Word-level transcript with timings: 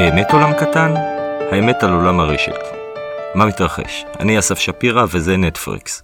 באמת 0.00 0.32
עולם 0.32 0.52
קטן? 0.60 0.94
האמת 1.52 1.82
על 1.82 1.92
עולם 1.92 2.20
הרשת. 2.20 2.58
מה 3.34 3.46
מתרחש? 3.46 4.04
אני 4.20 4.38
אסף 4.38 4.58
שפירא 4.58 5.06
וזה 5.10 5.36
נטפריקס. 5.36 6.02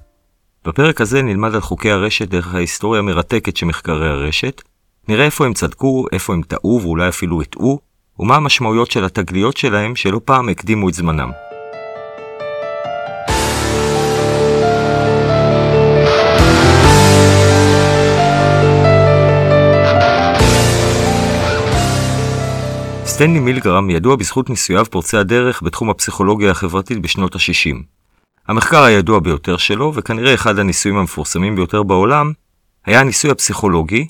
בפרק 0.65 1.01
הזה 1.01 1.23
נלמד 1.23 1.55
על 1.55 1.61
חוקי 1.61 1.91
הרשת 1.91 2.29
דרך 2.29 2.55
ההיסטוריה 2.55 2.99
המרתקת 2.99 3.57
של 3.57 3.67
מחקרי 3.67 4.09
הרשת, 4.09 4.63
נראה 5.09 5.25
איפה 5.25 5.47
הם 5.47 5.55
צדקו, 5.55 6.07
איפה 6.13 6.33
הם 6.33 6.43
טעו 6.43 6.81
ואולי 6.83 7.09
אפילו 7.09 7.43
הטעו, 7.43 7.79
ומה 8.19 8.37
המשמעויות 8.37 8.91
של 8.91 9.05
התגליות 9.05 9.57
שלהם 9.57 9.97
שלא 9.97 10.21
פעם 10.25 10.49
הקדימו 10.49 10.89
את 10.89 10.95
זמנם. 10.95 11.31
סטנלי 23.17 23.41
מילגרם 23.41 23.91
ידוע 23.91 24.17
בזכות 24.17 24.51
ניסוייו 24.51 24.85
פורצי 24.85 25.17
הדרך 25.17 25.63
בתחום 25.63 25.91
הפסיכולוגיה 25.91 26.51
החברתית 26.51 26.99
בשנות 26.99 27.35
ה-60. 27.35 27.77
המחקר 28.49 28.83
הידוע 28.83 29.21
ביותר 29.21 29.57
שלו, 29.57 29.93
וכנראה 29.95 30.35
אחד 30.35 30.59
הניסויים 30.59 30.99
המפורסמים 30.99 31.57
ביותר 31.57 31.83
בעולם, 31.83 32.33
היה 32.87 33.01
הניסוי 33.01 33.31
הפסיכולוגי, 33.31 34.07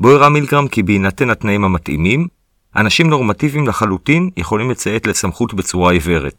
בו 0.00 0.10
הראה 0.10 0.28
מילגרם 0.28 0.68
כי 0.68 0.82
בהינתן 0.82 1.30
התנאים 1.30 1.64
המתאימים, 1.64 2.28
אנשים 2.76 3.10
נורמטיביים 3.10 3.68
לחלוטין 3.68 4.30
יכולים 4.36 4.70
לציית 4.70 5.06
לסמכות 5.06 5.54
בצורה 5.54 5.92
עיוורת. 5.92 6.34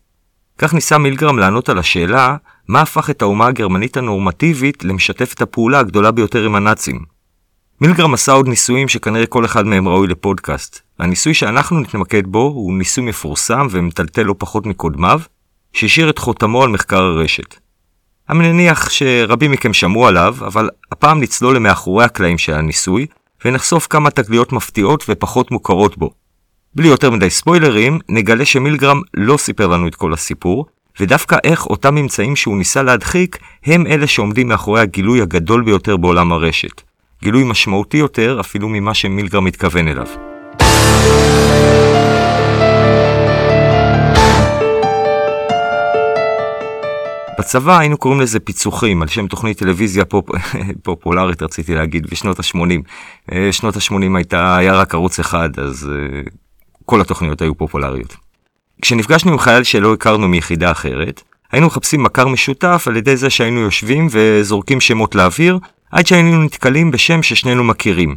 כך 0.57 0.73
ניסה 0.73 0.97
מילגרם 0.97 1.39
לענות 1.39 1.69
על 1.69 1.77
השאלה, 1.77 2.35
מה 2.67 2.81
הפך 2.81 3.09
את 3.09 3.21
האומה 3.21 3.47
הגרמנית 3.47 3.97
הנורמטיבית 3.97 4.83
למשתפת 4.83 5.41
הפעולה 5.41 5.79
הגדולה 5.79 6.11
ביותר 6.11 6.45
עם 6.45 6.55
הנאצים. 6.55 7.14
מילגרם 7.81 8.13
עשה 8.13 8.31
עוד 8.31 8.47
ניסויים 8.47 8.87
שכנראה 8.87 9.25
כל 9.25 9.45
אחד 9.45 9.65
מהם 9.65 9.87
ראוי 9.87 10.07
לפודקאסט. 10.07 10.81
הניסוי 10.99 11.33
שאנחנו 11.33 11.79
נתמקד 11.79 12.27
בו 12.27 12.39
הוא 12.39 12.73
ניסוי 12.73 13.03
מפורסם 13.03 13.67
ומטלטל 13.71 14.23
לא 14.23 14.35
פחות 14.37 14.65
מקודמיו, 14.65 15.21
שהשאיר 15.73 16.09
את 16.09 16.17
חותמו 16.17 16.63
על 16.63 16.69
מחקר 16.69 17.01
הרשת. 17.01 17.55
אני 18.29 18.37
מניח 18.39 18.89
שרבים 18.89 19.51
מכם 19.51 19.73
שמעו 19.73 20.07
עליו, 20.07 20.35
אבל 20.39 20.69
הפעם 20.91 21.21
נצלול 21.21 21.55
למאחורי 21.55 22.05
הקלעים 22.05 22.37
של 22.37 22.53
הניסוי, 22.53 23.05
ונחשוף 23.45 23.87
כמה 23.87 24.09
תגליות 24.09 24.53
מפתיעות 24.53 25.05
ופחות 25.09 25.51
מוכרות 25.51 25.97
בו. 25.97 26.09
בלי 26.75 26.87
יותר 26.87 27.11
מדי 27.11 27.29
ספוילרים, 27.29 27.99
נגלה 28.09 28.45
שמילגרם 28.45 29.01
לא 29.13 29.37
סיפר 29.37 29.67
לנו 29.67 29.87
את 29.87 29.95
כל 29.95 30.13
הסיפור, 30.13 30.65
ודווקא 30.99 31.37
איך 31.43 31.65
אותם 31.65 31.95
ממצאים 31.95 32.35
שהוא 32.35 32.57
ניסה 32.57 32.83
להדחיק, 32.83 33.37
הם 33.65 33.87
אלה 33.87 34.07
שעומדים 34.07 34.47
מאחורי 34.47 34.81
הגילוי 34.81 35.21
הגדול 35.21 35.63
ביותר 35.63 35.97
בעולם 35.97 36.31
הרשת. 36.31 36.81
גילוי 37.25 37.43
משמעותי 37.43 37.97
יותר 37.97 38.37
אפילו 38.39 38.69
ממה 38.69 38.93
שמילגרם 38.93 39.43
מתכוון 39.43 39.87
אליו. 39.87 40.07
בצבא 47.39 47.79
היינו 47.79 47.97
קוראים 47.97 48.21
לזה 48.21 48.39
פיצוחים, 48.39 49.01
על 49.01 49.07
שם 49.07 49.27
תוכנית 49.27 49.57
טלוויזיה 49.57 50.05
פופ... 50.05 50.29
פופולרית 50.83 51.41
רציתי 51.41 51.75
להגיד, 51.75 52.07
בשנות 52.07 52.39
ה-80. 52.39 52.81
אה, 53.31 53.51
שנות 53.51 53.75
ה-80 53.75 54.15
הייתה, 54.15 54.57
היה 54.57 54.73
רק 54.75 54.93
ערוץ 54.93 55.19
אחד, 55.19 55.59
אז 55.59 55.89
uh, 55.89 56.29
כל 56.85 57.01
התוכניות 57.01 57.41
היו 57.41 57.55
פופולריות. 57.55 58.15
כשנפגשנו 58.81 59.31
עם 59.31 59.39
חייל 59.39 59.63
שלא 59.63 59.93
הכרנו 59.93 60.27
מיחידה 60.27 60.71
אחרת, 60.71 61.21
היינו 61.51 61.67
מחפשים 61.67 62.03
מכר 62.03 62.27
משותף 62.27 62.85
על 62.87 62.97
ידי 62.97 63.17
זה 63.17 63.29
שהיינו 63.29 63.59
יושבים 63.59 64.07
וזורקים 64.11 64.81
שמות 64.81 65.15
לאוויר, 65.15 65.59
עד 65.95 66.07
שהיינו 66.07 66.43
נתקלים 66.43 66.91
בשם 66.91 67.23
ששנינו 67.23 67.63
מכירים. 67.63 68.15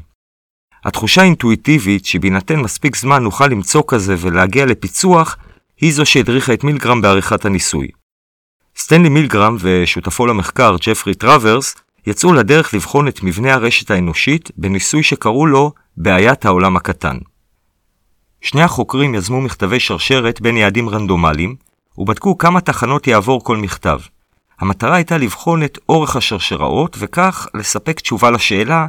התחושה 0.84 1.20
האינטואיטיבית 1.20 2.06
שבהינתן 2.06 2.60
מספיק 2.60 2.96
זמן 2.96 3.22
נוכל 3.22 3.46
למצוא 3.46 3.82
כזה 3.88 4.14
ולהגיע 4.18 4.66
לפיצוח, 4.66 5.36
היא 5.80 5.92
זו 5.92 6.06
שהדריכה 6.06 6.54
את 6.54 6.64
מילגרם 6.64 7.00
בעריכת 7.00 7.44
הניסוי. 7.44 7.88
סטנלי 8.76 9.08
מילגרם 9.08 9.56
ושותפו 9.60 10.26
למחקר, 10.26 10.76
ג'פרי 10.80 11.14
טראברס, 11.14 11.74
יצאו 12.06 12.32
לדרך 12.32 12.74
לבחון 12.74 13.08
את 13.08 13.22
מבנה 13.22 13.54
הרשת 13.54 13.90
האנושית 13.90 14.50
בניסוי 14.56 15.02
שקראו 15.02 15.46
לו 15.46 15.72
בעיית 15.96 16.44
העולם 16.44 16.76
הקטן. 16.76 17.18
שני 18.40 18.62
החוקרים 18.62 19.14
יזמו 19.14 19.40
מכתבי 19.40 19.80
שרשרת 19.80 20.40
בין 20.40 20.56
יעדים 20.56 20.88
רנדומליים, 20.88 21.56
ובדקו 21.98 22.38
כמה 22.38 22.60
תחנות 22.60 23.06
יעבור 23.06 23.44
כל 23.44 23.56
מכתב. 23.56 23.98
המטרה 24.60 24.96
הייתה 24.96 25.18
לבחון 25.18 25.62
את 25.62 25.78
אורך 25.88 26.16
השרשראות, 26.16 26.96
וכך 27.00 27.46
לספק 27.54 28.00
תשובה 28.00 28.30
לשאלה 28.30 28.86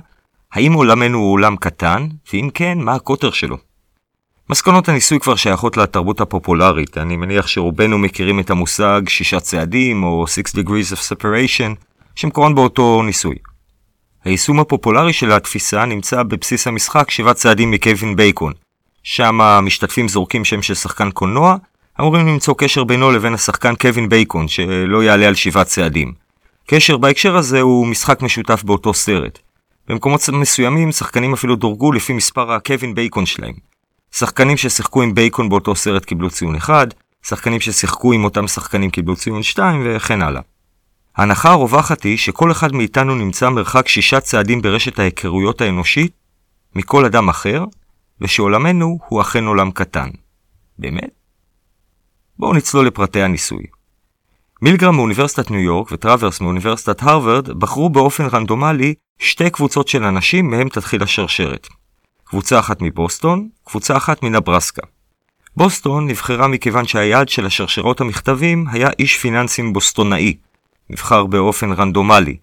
האם 0.54 0.74
עולמנו 0.74 1.18
הוא 1.18 1.34
עולם 1.34 1.56
קטן, 1.56 2.08
ואם 2.34 2.50
כן, 2.54 2.78
מה 2.78 2.96
הקוטר 2.96 3.32
שלו. 3.32 3.58
מסקנות 4.50 4.90
הניסוי 4.90 5.20
כבר 5.20 5.36
שייכות 5.36 5.78
לתרבות 5.78 6.22
הפופולרית, 6.22 6.98
אני 6.98 7.18
מניח 7.18 7.48
שרובנו 7.48 7.98
מכירים 7.98 8.40
את 8.40 8.50
המושג 8.50 9.02
שישה 9.08 9.40
צעדים 9.40 10.04
או 10.04 10.26
Six 10.28 10.56
Degrees 10.56 10.94
of 10.94 11.00
Separation, 11.00 11.84
שמקורן 12.16 12.56
באותו 12.56 13.02
ניסוי. 13.04 13.36
היישום 14.26 14.60
הפופולרי 14.60 15.14
של 15.14 15.32
התפיסה 15.32 15.86
נמצא 15.86 16.24
בבסיס 16.24 16.68
המשחק 16.68 17.12
שבעה 17.12 17.34
צעדים 17.34 17.72
מקווין 17.72 18.16
בייקון. 18.16 18.54
שם 19.04 19.42
המשתתפים 19.42 20.08
זורקים 20.08 20.46
שם 20.46 20.62
של 20.62 20.74
שחקן 20.74 21.12
קולנוע, 21.12 21.56
אמורים 22.00 22.28
למצוא 22.28 22.54
קשר 22.58 22.84
בינו 22.84 23.12
לבין 23.12 23.34
השחקן 23.34 23.76
קווין 23.76 24.10
בייקון, 24.10 24.48
שלא 24.48 25.04
יעלה 25.04 25.28
על 25.28 25.36
שבעה 25.36 25.64
צעדים. 25.64 26.14
קשר 26.68 26.98
בהקשר 26.98 27.36
הזה 27.38 27.62
הוא 27.62 27.88
משחק 27.88 28.22
משותף 28.22 28.64
באותו 28.64 28.94
סרט. 28.94 29.40
במקומות 29.88 30.30
מסוימים 30.34 30.92
שחקנים 30.92 31.34
אפילו 31.34 31.56
דורגו 31.56 31.92
לפי 31.92 32.14
מספר 32.14 32.52
הקווין 32.52 32.96
בייקון 32.96 33.26
שלהם. 33.26 33.54
שחקנים 34.12 34.58
ששיחקו 34.58 35.02
עם 35.02 35.16
בייקון 35.16 35.50
באותו 35.50 35.76
סרט 35.76 36.06
קיבלו 36.06 36.30
ציון 36.30 36.56
1, 36.56 36.94
שחקנים 37.24 37.60
ששיחקו 37.60 38.14
עם 38.14 38.24
אותם 38.24 38.48
שחקנים 38.48 38.90
קיבלו 38.90 39.16
ציון 39.16 39.44
2 39.44 39.84
וכן 39.86 40.22
הלאה. 40.22 40.42
ההנחה 41.18 41.52
הרווחת 41.52 42.04
היא 42.04 42.18
שכל 42.18 42.52
אחד 42.52 42.74
מאיתנו 42.74 43.16
נמצא 43.16 43.50
מרחק 43.50 43.88
שישה 43.88 44.20
צעדים 44.20 44.62
ברשת 44.62 45.00
ההיכרויות 45.00 45.62
האנושית 45.62 46.12
מכל 46.76 47.06
אדם 47.06 47.30
אחר, 47.30 47.64
ושעולמנו 48.22 49.00
הוא 49.08 49.22
אכן 49.22 49.46
עולם 49.46 49.72
קטן. 49.72 50.10
באמת? 50.80 51.19
בואו 52.40 52.54
נצלול 52.54 52.88
לפרטי 52.88 53.22
הניסוי. 53.22 53.64
מילגרם 54.62 54.96
מאוניברסיטת 54.96 55.52
ניו 55.52 55.60
יורק 55.60 55.92
וטראברס 55.92 56.42
מאוניברסיטת 56.42 57.04
הרווארד 57.04 57.50
בחרו 57.50 57.90
באופן 57.90 58.26
רנדומלי 58.26 58.94
שתי 59.20 59.50
קבוצות 59.50 59.88
של 59.88 60.04
אנשים 60.04 60.50
מהם 60.50 60.70
תתחיל 60.70 61.04
השרשרת. 61.04 61.68
קבוצה 62.24 62.60
אחת 62.60 62.82
מבוסטון, 62.82 63.50
קבוצה 63.64 63.98
אחת 63.98 64.24
מנברסקה. 64.24 64.82
בוסטון 65.58 66.08
נבחרה 66.08 66.48
מכיוון 66.48 66.86
שהיעד 66.86 67.30
של 67.30 67.46
השרשרות 67.46 68.02
המכתבים 68.02 68.66
היה 68.72 68.90
איש 69.00 69.18
פיננסים 69.18 69.74
בוסטונאי, 69.74 70.38
נבחר 70.90 71.26
באופן 71.26 71.72
רנדומלי. 71.72 72.38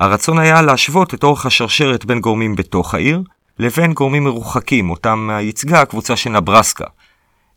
הרצון 0.00 0.38
היה 0.38 0.62
להשוות 0.62 1.14
את 1.14 1.24
אורך 1.24 1.46
השרשרת 1.46 2.04
בין 2.04 2.20
גורמים 2.20 2.56
בתוך 2.56 2.94
העיר, 2.94 3.22
לבין 3.58 3.92
גורמים 3.92 4.24
מרוחקים, 4.24 4.90
אותם 4.90 5.30
ייצגה 5.40 5.80
הקבוצה 5.80 6.16
של 6.16 6.30
נברסקה. 6.30 6.84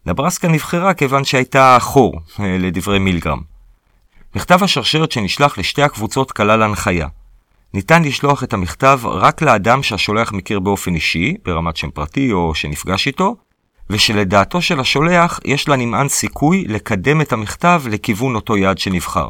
נברסקה 0.05 0.47
נבחרה 0.47 0.93
כיוון 0.93 1.23
שהייתה 1.23 1.77
חור, 1.79 2.19
אה, 2.39 2.57
לדברי 2.59 2.99
מילגרם. 2.99 3.41
מכתב 4.35 4.63
השרשרת 4.63 5.11
שנשלח 5.11 5.57
לשתי 5.57 5.83
הקבוצות 5.83 6.31
כלל 6.31 6.61
הנחיה. 6.61 7.07
ניתן 7.73 8.03
לשלוח 8.03 8.43
את 8.43 8.53
המכתב 8.53 8.99
רק 9.03 9.41
לאדם 9.41 9.83
שהשולח 9.83 10.31
מכיר 10.31 10.59
באופן 10.59 10.95
אישי, 10.95 11.35
ברמת 11.45 11.77
שם 11.77 11.89
פרטי 11.91 12.31
או 12.31 12.55
שנפגש 12.55 13.07
איתו, 13.07 13.35
ושלדעתו 13.89 14.61
של 14.61 14.79
השולח 14.79 15.39
יש 15.45 15.69
לנמען 15.69 16.09
סיכוי 16.09 16.65
לקדם 16.67 17.21
את 17.21 17.33
המכתב 17.33 17.83
לכיוון 17.89 18.35
אותו 18.35 18.57
יעד 18.57 18.77
שנבחר. 18.77 19.27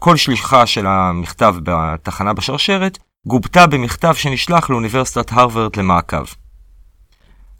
כל 0.00 0.16
שליחה 0.16 0.66
של 0.66 0.86
המכתב 0.86 1.54
בתחנה 1.62 2.32
בשרשרת 2.32 2.98
גובתה 3.26 3.66
במכתב 3.66 4.14
שנשלח 4.14 4.70
לאוניברסיטת 4.70 5.32
הרווארד 5.32 5.76
למעקב. 5.76 6.24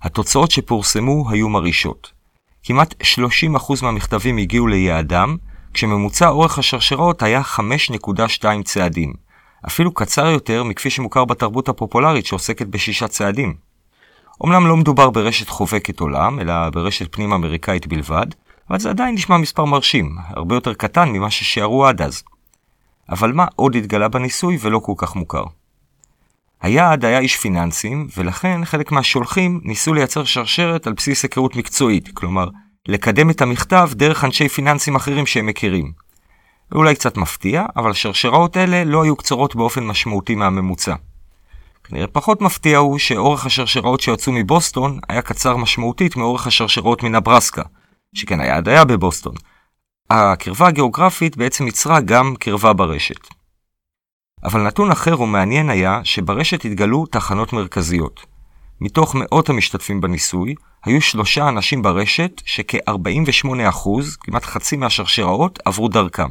התוצאות 0.02 0.50
שפורסמו 0.50 1.30
היו 1.30 1.48
מרעישות. 1.48 2.13
כמעט 2.64 2.94
30% 3.02 3.82
מהמכתבים 3.82 4.36
הגיעו 4.36 4.66
ליעדם, 4.66 5.36
כשממוצע 5.74 6.28
אורך 6.28 6.58
השרשרות 6.58 7.22
היה 7.22 7.42
5.2 7.42 8.44
צעדים, 8.64 9.12
אפילו 9.66 9.94
קצר 9.94 10.26
יותר 10.26 10.64
מכפי 10.64 10.90
שמוכר 10.90 11.24
בתרבות 11.24 11.68
הפופולרית 11.68 12.26
שעוסקת 12.26 12.66
בשישה 12.66 13.08
צעדים. 13.08 13.54
אמנם 14.44 14.66
לא 14.66 14.76
מדובר 14.76 15.10
ברשת 15.10 15.48
חובקת 15.48 16.00
עולם, 16.00 16.40
אלא 16.40 16.70
ברשת 16.70 17.14
פנים 17.14 17.32
אמריקאית 17.32 17.86
בלבד, 17.86 18.26
אבל 18.70 18.78
זה 18.78 18.90
עדיין 18.90 19.14
נשמע 19.14 19.36
מספר 19.36 19.64
מרשים, 19.64 20.16
הרבה 20.28 20.54
יותר 20.54 20.74
קטן 20.74 21.08
ממה 21.08 21.30
ששיערו 21.30 21.86
עד 21.86 22.02
אז. 22.02 22.22
אבל 23.08 23.32
מה 23.32 23.46
עוד 23.56 23.76
התגלה 23.76 24.08
בניסוי 24.08 24.58
ולא 24.60 24.78
כל 24.78 24.92
כך 24.96 25.16
מוכר? 25.16 25.44
היעד 26.64 27.04
היה 27.04 27.18
איש 27.18 27.36
פיננסים, 27.36 28.08
ולכן 28.16 28.64
חלק 28.64 28.92
מהשולחים 28.92 29.60
ניסו 29.64 29.94
לייצר 29.94 30.24
שרשרת 30.24 30.86
על 30.86 30.92
בסיס 30.92 31.22
היכרות 31.22 31.56
מקצועית, 31.56 32.08
כלומר, 32.14 32.48
לקדם 32.88 33.30
את 33.30 33.42
המכתב 33.42 33.90
דרך 33.92 34.24
אנשי 34.24 34.48
פיננסים 34.48 34.96
אחרים 34.96 35.26
שהם 35.26 35.46
מכירים. 35.46 35.92
אולי 36.74 36.94
קצת 36.94 37.16
מפתיע, 37.16 37.64
אבל 37.76 37.90
השרשראות 37.90 38.56
אלה 38.56 38.84
לא 38.84 39.02
היו 39.02 39.16
קצרות 39.16 39.56
באופן 39.56 39.84
משמעותי 39.84 40.34
מהממוצע. 40.34 40.94
כנראה 41.84 42.06
פחות 42.06 42.40
מפתיע 42.40 42.78
הוא 42.78 42.98
שאורך 42.98 43.46
השרשראות 43.46 44.00
שיצאו 44.00 44.32
מבוסטון 44.32 44.98
היה 45.08 45.22
קצר 45.22 45.56
משמעותית 45.56 46.16
מאורך 46.16 46.46
השרשראות 46.46 47.02
מנברסקה, 47.02 47.62
שכן 48.14 48.40
היעד 48.40 48.68
היה 48.68 48.84
בבוסטון. 48.84 49.34
הקרבה 50.10 50.66
הגיאוגרפית 50.66 51.36
בעצם 51.36 51.66
ייצרה 51.66 52.00
גם 52.00 52.34
קרבה 52.38 52.72
ברשת. 52.72 53.43
אבל 54.44 54.62
נתון 54.62 54.90
אחר 54.90 55.20
ומעניין 55.20 55.70
היה 55.70 56.00
שברשת 56.04 56.64
התגלו 56.64 57.06
תחנות 57.06 57.52
מרכזיות. 57.52 58.26
מתוך 58.80 59.14
מאות 59.14 59.48
המשתתפים 59.48 60.00
בניסוי, 60.00 60.54
היו 60.84 61.00
שלושה 61.00 61.48
אנשים 61.48 61.82
ברשת 61.82 62.42
שכ-48%, 62.44 63.88
כמעט 64.20 64.44
חצי 64.44 64.76
מהשרשראות, 64.76 65.58
עברו 65.64 65.88
דרכם. 65.88 66.28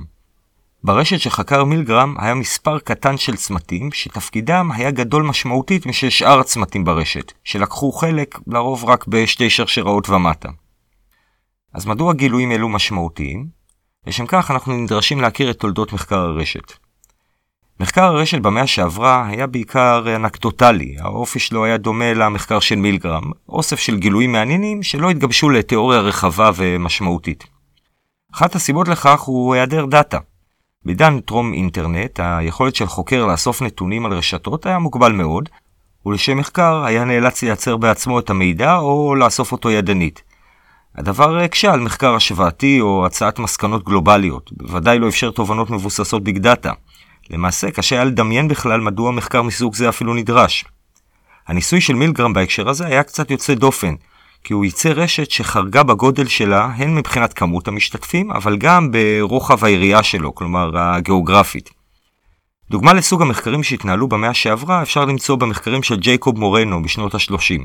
ברשת 0.83 1.19
שחקר 1.19 1.63
מילגרם 1.63 2.15
היה 2.19 2.33
מספר 2.33 2.80
קטן 2.80 3.18
של 3.18 3.36
צמתים, 3.36 3.92
שתפקידם 3.92 4.69
היה 4.74 4.92
גדול 4.92 5.24
משמעותית 5.24 5.86
משל 5.86 6.10
שאר 6.10 6.39
הצמתים 6.39 6.86
ברשת, 6.86 7.31
שלקחו 7.44 7.92
חלק 7.92 8.39
לרוב 8.48 8.86
רק 8.86 9.07
בשתי 9.07 9.50
שרשראות 9.50 10.10
ומטה. 10.10 10.50
אז 11.74 11.86
מדוע 11.86 12.13
גילויים 12.13 12.51
אלו 12.51 12.69
משמעותיים? 12.69 13.48
לשם 14.07 14.25
כך 14.27 14.51
אנחנו 14.51 14.74
נדרשים 14.74 15.21
להכיר 15.21 15.51
את 15.51 15.60
תולדות 15.60 15.94
מחקר 15.94 16.19
הרשת. 16.19 16.82
מחקר 17.80 18.04
הרשת 18.04 18.42
במאה 18.42 18.68
שעברה 18.68 19.28
היה 19.28 19.48
בעיקר 19.48 20.16
אנקדוטלי, 20.16 20.96
האופי 21.00 21.40
שלו 21.40 21.66
היה 21.66 21.78
דומה 21.78 22.14
למחקר 22.14 22.60
של 22.60 22.75
מילגרם, 22.75 23.24
אוסף 23.50 23.80
של 23.80 23.98
גילויים 23.98 24.31
מעניינים 24.31 24.84
שלא 24.84 25.10
התגבשו 25.10 25.50
לתיאוריה 25.50 26.00
רחבה 26.00 26.52
ומשמעותית. 26.56 27.44
אחת 28.34 28.56
הסיבות 28.56 28.88
לכך 28.88 29.22
הוא 29.22 29.54
היעדר 29.54 29.86
דאטה. 29.86 30.18
בעידן 30.86 31.20
טרום 31.20 31.54
אינטרנט, 31.54 32.20
היכולת 32.24 32.75
של 32.75 32.86
חוקר 32.86 33.25
לאסוף 33.25 33.62
נתונים 33.62 34.06
על 34.06 34.14
רשתות 34.14 34.66
היה 34.66 34.80
מוגבל 34.80 35.12
מאוד, 35.12 35.50
ולשם 36.06 36.38
מחקר 36.38 36.84
היה 36.86 37.06
נאלץ 37.06 37.44
לייצר 37.44 37.78
בעצמו 37.78 38.20
את 38.20 38.30
המידע 38.30 38.78
או 38.78 39.16
לאסוף 39.16 39.52
אותו 39.52 39.72
ידנית. 39.72 40.22
הדבר 40.96 41.38
הקשה 41.38 41.74
על 41.74 41.80
מחקר 41.80 42.16
השוואתי 42.16 42.81
או 42.81 43.06
הצעת 43.06 43.40
מסקנות 43.40 43.86
גלובליות, 43.86 44.52
בוודאי 44.54 45.00
לא 45.00 45.08
אפשר 45.08 45.31
תובנות 45.31 45.70
מבוססות 45.70 46.24
ביג 46.24 46.38
דאטה. 46.38 46.72
למעשה, 47.33 47.71
קשה 47.71 47.95
היה 47.95 48.03
לדמיין 48.03 48.47
בכלל 48.47 48.81
מדוע 48.81 49.12
מחקר 49.12 49.41
מסוג 49.41 49.75
זה 49.75 49.89
אפילו 49.89 50.13
נדרש. 50.13 50.65
הניסוי 51.47 51.81
של 51.81 51.94
מילגרם 51.94 52.33
בהקשר 52.33 52.69
הזה 52.69 52.85
היה 52.85 53.03
קצת 53.03 53.31
יוצא 53.31 53.53
דופן, 53.53 53.95
כי 54.44 54.53
הוא 54.53 54.65
ייצר 54.65 54.91
רשת 54.91 55.31
שחרגה 55.31 55.83
בגודל 55.83 56.27
שלה 56.27 56.65
הן 56.65 56.95
מבחינת 56.95 57.33
כמות 57.33 57.68
המשתתפים, 57.68 58.31
אבל 58.31 58.57
גם 58.57 58.91
ברוחב 58.91 59.65
היריעה 59.65 60.03
שלו, 60.03 60.35
כלומר 60.35 60.71
הגיאוגרפית. 60.80 61.69
דוגמה 62.69 62.94
לסוג 62.94 63.21
המחקרים 63.21 63.63
שהתנהלו 63.63 64.07
במאה 64.07 64.33
שעברה 64.33 64.81
אפשר 64.81 65.06
למצוא 65.06 65.36
במחקרים 65.36 65.83
של 65.83 65.95
ג'ייקוב 65.95 66.39
מורנו 66.39 66.83
בשנות 66.83 67.15
ה-30. 67.15 67.62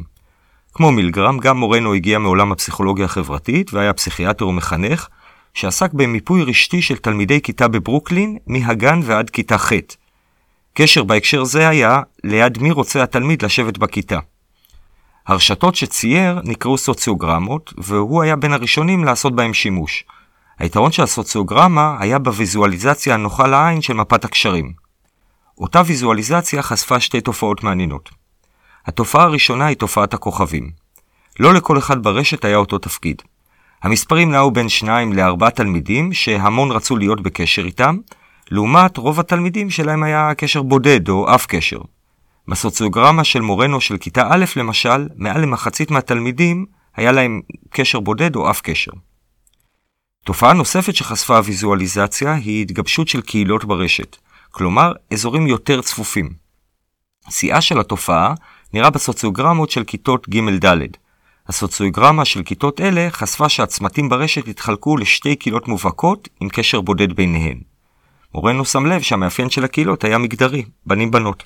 כמו 0.74 0.92
מילגרם, 0.92 1.38
גם 1.38 1.56
מורנו 1.56 1.94
הגיע 1.94 2.18
מעולם 2.18 2.52
הפסיכולוגיה 2.52 3.04
החברתית 3.04 3.74
והיה 3.74 3.92
פסיכיאטר 3.92 4.48
ומחנך, 4.48 5.08
שעסק 5.54 5.92
במיפוי 5.92 6.42
רשתי 6.42 6.82
של 6.82 6.96
תלמידי 6.96 7.40
כיתה 7.40 7.68
בברוקלין 7.68 8.38
מהגן 8.46 9.00
ועד 9.04 9.30
כיתה 9.30 9.58
ח'. 9.58 9.72
קשר 10.74 11.04
בהקשר 11.04 11.44
זה 11.44 11.68
היה 11.68 12.02
ליד 12.24 12.58
מי 12.58 12.70
רוצה 12.70 13.02
התלמיד 13.02 13.44
לשבת 13.44 13.78
בכיתה. 13.78 14.18
הרשתות 15.26 15.74
שצייר 15.74 16.40
נקראו 16.44 16.78
סוציוגרמות, 16.78 17.72
והוא 17.78 18.22
היה 18.22 18.36
בין 18.36 18.52
הראשונים 18.52 19.04
לעשות 19.04 19.36
בהם 19.36 19.54
שימוש. 19.54 20.04
היתרון 20.58 20.92
של 20.92 21.02
הסוציוגרמה 21.02 21.96
היה 22.00 22.18
בוויזואליזציה 22.18 23.14
הנוחה 23.14 23.46
לעין 23.46 23.82
של 23.82 23.92
מפת 23.92 24.24
הקשרים. 24.24 24.72
אותה 25.58 25.82
ויזואליזציה 25.86 26.62
חשפה 26.62 27.00
שתי 27.00 27.20
תופעות 27.20 27.64
מעניינות. 27.64 28.10
התופעה 28.86 29.22
הראשונה 29.24 29.66
היא 29.66 29.76
תופעת 29.76 30.14
הכוכבים. 30.14 30.70
לא 31.40 31.54
לכל 31.54 31.78
אחד 31.78 32.02
ברשת 32.02 32.44
היה 32.44 32.56
אותו 32.56 32.78
תפקיד. 32.78 33.22
המספרים 33.82 34.30
נעו 34.30 34.50
בין 34.50 34.68
שניים 34.68 35.12
לארבעה 35.12 35.50
תלמידים 35.50 36.12
שהמון 36.12 36.70
רצו 36.70 36.96
להיות 36.96 37.20
בקשר 37.20 37.64
איתם, 37.64 37.96
לעומת 38.50 38.96
רוב 38.96 39.20
התלמידים 39.20 39.70
שלהם 39.70 40.02
היה 40.02 40.34
קשר 40.36 40.62
בודד 40.62 41.08
או 41.08 41.34
אף 41.34 41.46
קשר. 41.46 41.78
בסוציוגרמה 42.48 43.24
של 43.24 43.40
מורנו 43.40 43.80
של 43.80 43.98
כיתה 43.98 44.28
א' 44.30 44.44
למשל, 44.56 45.08
מעל 45.16 45.40
למחצית 45.40 45.90
מהתלמידים 45.90 46.66
היה 46.96 47.12
להם 47.12 47.40
קשר 47.70 48.00
בודד 48.00 48.36
או 48.36 48.50
אף 48.50 48.60
קשר. 48.60 48.92
תופעה 50.24 50.52
נוספת 50.52 50.94
שחשפה 50.94 51.36
הוויזואליזציה 51.36 52.34
היא 52.34 52.62
התגבשות 52.62 53.08
של 53.08 53.20
קהילות 53.20 53.64
ברשת, 53.64 54.16
כלומר 54.50 54.92
אזורים 55.12 55.46
יותר 55.46 55.82
צפופים. 55.82 56.30
שיאה 57.30 57.60
של 57.60 57.80
התופעה 57.80 58.34
נראה 58.74 58.90
בסוציוגרמות 58.90 59.70
של 59.70 59.84
כיתות 59.84 60.28
ג'-ד'. 60.28 60.96
הסוציוגרמה 61.48 62.24
של 62.24 62.42
כיתות 62.42 62.80
אלה 62.80 63.08
חשפה 63.10 63.48
שהצמתים 63.48 64.08
ברשת 64.08 64.48
התחלקו 64.48 64.96
לשתי 64.96 65.36
קהילות 65.36 65.68
מובהקות 65.68 66.28
עם 66.40 66.48
קשר 66.48 66.80
בודד 66.80 67.12
ביניהן. 67.12 67.60
מורנו 68.34 68.64
שם 68.64 68.86
לב 68.86 69.02
שהמאפיין 69.02 69.50
של 69.50 69.64
הקהילות 69.64 70.04
היה 70.04 70.18
מגדרי, 70.18 70.64
בנים-בנות. 70.86 71.42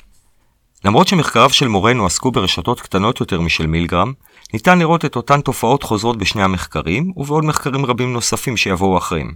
למרות 0.84 1.08
שמחקריו 1.08 1.50
של 1.50 1.69
מורנו 1.69 2.06
עסקו 2.06 2.31
ברשתות 2.31 2.81
קטנות 2.81 3.20
יותר 3.20 3.40
משל 3.40 3.66
מילגרם, 3.66 4.12
ניתן 4.52 4.78
לראות 4.78 5.04
את 5.04 5.16
אותן 5.16 5.40
תופעות 5.40 5.82
חוזרות 5.82 6.19
בשני 6.19 6.43
המחקרים, 6.43 7.12
ובעוד 7.16 7.44
מחקרים 7.44 7.87
רבים 7.87 8.12
נוספים 8.12 8.56
שיבואו 8.56 8.99
אחריהם. 8.99 9.32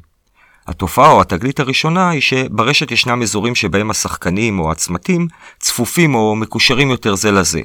התופעה 0.67 1.13
או 1.13 1.21
התגלית 1.21 1.61
הראשונה 1.61 2.11
היא 2.11 2.21
שברשת 2.21 2.91
ישנם 2.91 3.23
אזורים 3.23 3.55
שבהם 3.55 3.91
השחקנים 3.91 4.59
או 4.59 4.73
הצמתים 4.73 5.29
צפופים 5.59 6.15
או 6.15 6.37
מקושרים 6.37 6.91
יותר 6.91 7.15
זה 7.15 7.33
לזה. 7.33 7.61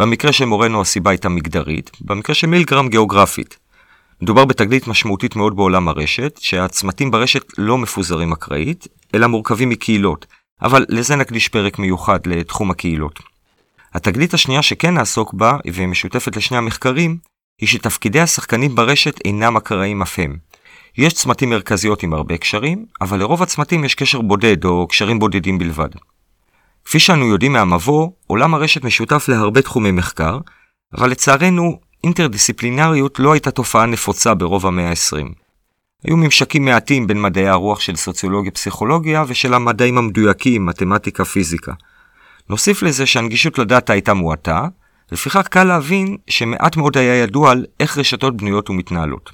במקרה 0.00 0.32
של 0.32 0.44
מורנו 0.44 0.80
הסיבה 0.80 1.10
הייתה 1.10 1.28
מגדרית, 1.28 1.90
במקרה 2.00 2.34
של 2.34 2.46
מילגרם 2.46 2.88
גיאוגרפית. 2.88 3.58
מדובר 4.22 4.44
בתגלית 4.44 4.88
משמעותית 4.88 5.36
מאוד 5.36 5.56
בעולם 5.56 5.88
הרשת, 5.88 6.38
שהצמתים 6.40 7.10
ברשת 7.10 7.44
לא 7.58 7.78
מפוזרים 7.78 8.32
אקראית, 8.32 8.86
אלא 9.14 9.26
מורכבים 9.26 9.68
מקהילות, 9.68 10.26
אבל 10.62 10.86
לזה 10.88 11.16
נקדיש 11.16 11.48
פרק 11.48 11.78
מיוחד 11.78 12.26
לתחום 12.26 12.70
הקהילות. 12.70 13.20
התגלית 13.94 14.34
השנייה 14.34 14.62
שכן 14.62 14.94
נעסוק 14.94 15.34
בה, 15.34 15.56
ומשותפת 15.72 16.36
לשני 16.36 16.56
המחקרים, 16.56 17.16
היא 17.60 17.68
שתפקידי 17.68 18.20
השחקנים 18.20 18.74
ברשת 18.74 19.18
אינם 19.24 19.56
אקראיים 19.56 20.02
אף 20.02 20.18
הם. 20.18 20.36
יש 20.98 21.12
צמתים 21.12 21.50
מרכזיות 21.50 22.02
עם 22.02 22.14
הרבה 22.14 22.36
קשרים, 22.36 22.84
אבל 23.00 23.18
לרוב 23.18 23.42
הצמתים 23.42 23.84
יש 23.84 23.94
קשר 23.94 24.20
בודד 24.20 24.64
או 24.64 24.86
קשרים 24.88 25.18
בודדים 25.18 25.58
בלבד. 25.58 25.90
כפי 26.84 27.00
שאנו 27.00 27.26
יודעים 27.26 27.52
מהמבוא, 27.52 28.10
עולם 28.26 28.54
הרשת 28.54 28.84
משותף 28.84 29.28
להרבה 29.28 29.62
תחומי 29.62 29.90
מחקר, 29.90 30.38
אבל 30.94 31.10
לצערנו, 31.10 31.80
אינטרדיסציפלינריות 32.04 33.18
לא 33.18 33.32
הייתה 33.32 33.50
תופעה 33.50 33.86
נפוצה 33.86 34.34
ברוב 34.34 34.66
המאה 34.66 34.90
ה-20. 34.90 35.26
היו 36.04 36.16
ממשקים 36.16 36.64
מעטים 36.64 37.06
בין 37.06 37.22
מדעי 37.22 37.48
הרוח 37.48 37.80
של 37.80 37.96
סוציולוגיה-פסיכולוגיה 37.96 39.24
ושל 39.26 39.54
המדעים 39.54 39.98
המדויקים, 39.98 40.66
מתמטיקה-פיזיקה. 40.66 41.72
נוסיף 42.50 42.82
לזה 42.82 43.06
שהנגישות 43.06 43.58
לדאטה 43.58 43.92
הייתה 43.92 44.14
מועטה, 44.14 44.66
לפיכך 45.12 45.48
קל 45.48 45.64
להבין 45.64 46.16
שמעט 46.26 46.76
מאוד 46.76 46.98
היה 46.98 47.14
ידוע 47.14 47.50
על 47.50 47.66
איך 47.80 47.98
רשתות 47.98 48.36
בנויות 48.36 48.70
ומתנהלות. 48.70 49.30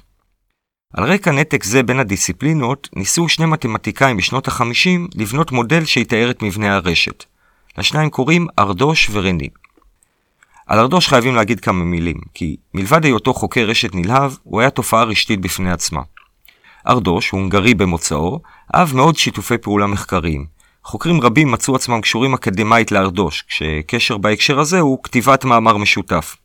על 0.93 1.03
רקע 1.03 1.31
נתק 1.31 1.63
זה 1.63 1.83
בין 1.83 1.99
הדיסציפלינות, 1.99 2.89
ניסו 2.95 3.29
שני 3.29 3.45
מתמטיקאים 3.45 4.17
בשנות 4.17 4.47
ה-50 4.47 5.07
לבנות 5.15 5.51
מודל 5.51 5.85
שיתאר 5.85 6.31
את 6.31 6.41
מבנה 6.41 6.75
הרשת. 6.75 7.23
לשניים 7.77 8.09
קוראים 8.09 8.47
ארדוש 8.59 9.09
ורני. 9.11 9.49
על 10.67 10.79
ארדוש 10.79 11.07
חייבים 11.07 11.35
להגיד 11.35 11.59
כמה 11.59 11.83
מילים, 11.83 12.17
כי 12.33 12.55
מלבד 12.73 13.05
היותו 13.05 13.33
חוקר 13.33 13.61
רשת 13.61 13.95
נלהב, 13.95 14.31
הוא 14.43 14.61
היה 14.61 14.69
תופעה 14.69 15.03
רשתית 15.03 15.41
בפני 15.41 15.71
עצמה. 15.71 16.01
ארדוש, 16.87 17.29
הונגרי 17.29 17.73
במוצאו, 17.73 18.39
אהב 18.75 18.95
מאוד 18.95 19.17
שיתופי 19.17 19.57
פעולה 19.57 19.87
מחקריים. 19.87 20.45
חוקרים 20.83 21.21
רבים 21.21 21.51
מצאו 21.51 21.75
עצמם 21.75 22.01
קשורים 22.01 22.33
אקדמאית 22.33 22.91
לארדוש, 22.91 23.45
כשקשר 23.47 24.17
בהקשר 24.17 24.59
הזה 24.59 24.79
הוא 24.79 24.99
כתיבת 25.03 25.45
מאמר 25.45 25.77
משותף. 25.77 26.35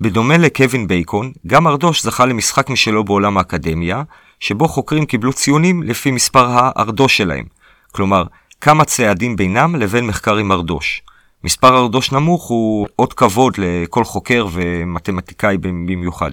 בדומה 0.00 0.36
לקווין 0.36 0.86
בייקון, 0.86 1.32
גם 1.46 1.66
ארדוש 1.66 2.02
זכה 2.02 2.26
למשחק 2.26 2.70
משלו 2.70 3.04
בעולם 3.04 3.38
האקדמיה, 3.38 4.02
שבו 4.40 4.68
חוקרים 4.68 5.06
קיבלו 5.06 5.32
ציונים 5.32 5.82
לפי 5.82 6.10
מספר 6.10 6.46
הארדוש 6.50 7.16
שלהם. 7.16 7.44
כלומר, 7.92 8.24
כמה 8.60 8.84
צעדים 8.84 9.36
בינם 9.36 9.76
לבין 9.76 10.06
מחקר 10.06 10.36
עם 10.36 10.52
ארדוש. 10.52 11.02
מספר 11.44 11.78
ארדוש 11.78 12.12
נמוך 12.12 12.48
הוא 12.48 12.86
אות 12.98 13.12
כבוד 13.12 13.54
לכל 13.58 14.04
חוקר 14.04 14.46
ומתמטיקאי 14.52 15.58
במיוחד. 15.58 16.30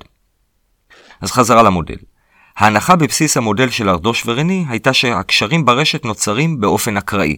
אז 1.22 1.32
חזרה 1.32 1.64
למודל. 1.64 1.96
ההנחה 2.58 2.96
בבסיס 2.96 3.38
המודל 3.38 3.70
של 3.70 3.90
ארדוש 3.90 4.24
ורני 4.26 4.66
הייתה 4.70 4.94
שהקשרים 4.94 5.66
ברשת 5.66 6.06
נוצרים 6.06 6.60
באופן 6.60 6.98
אקראי. 6.98 7.38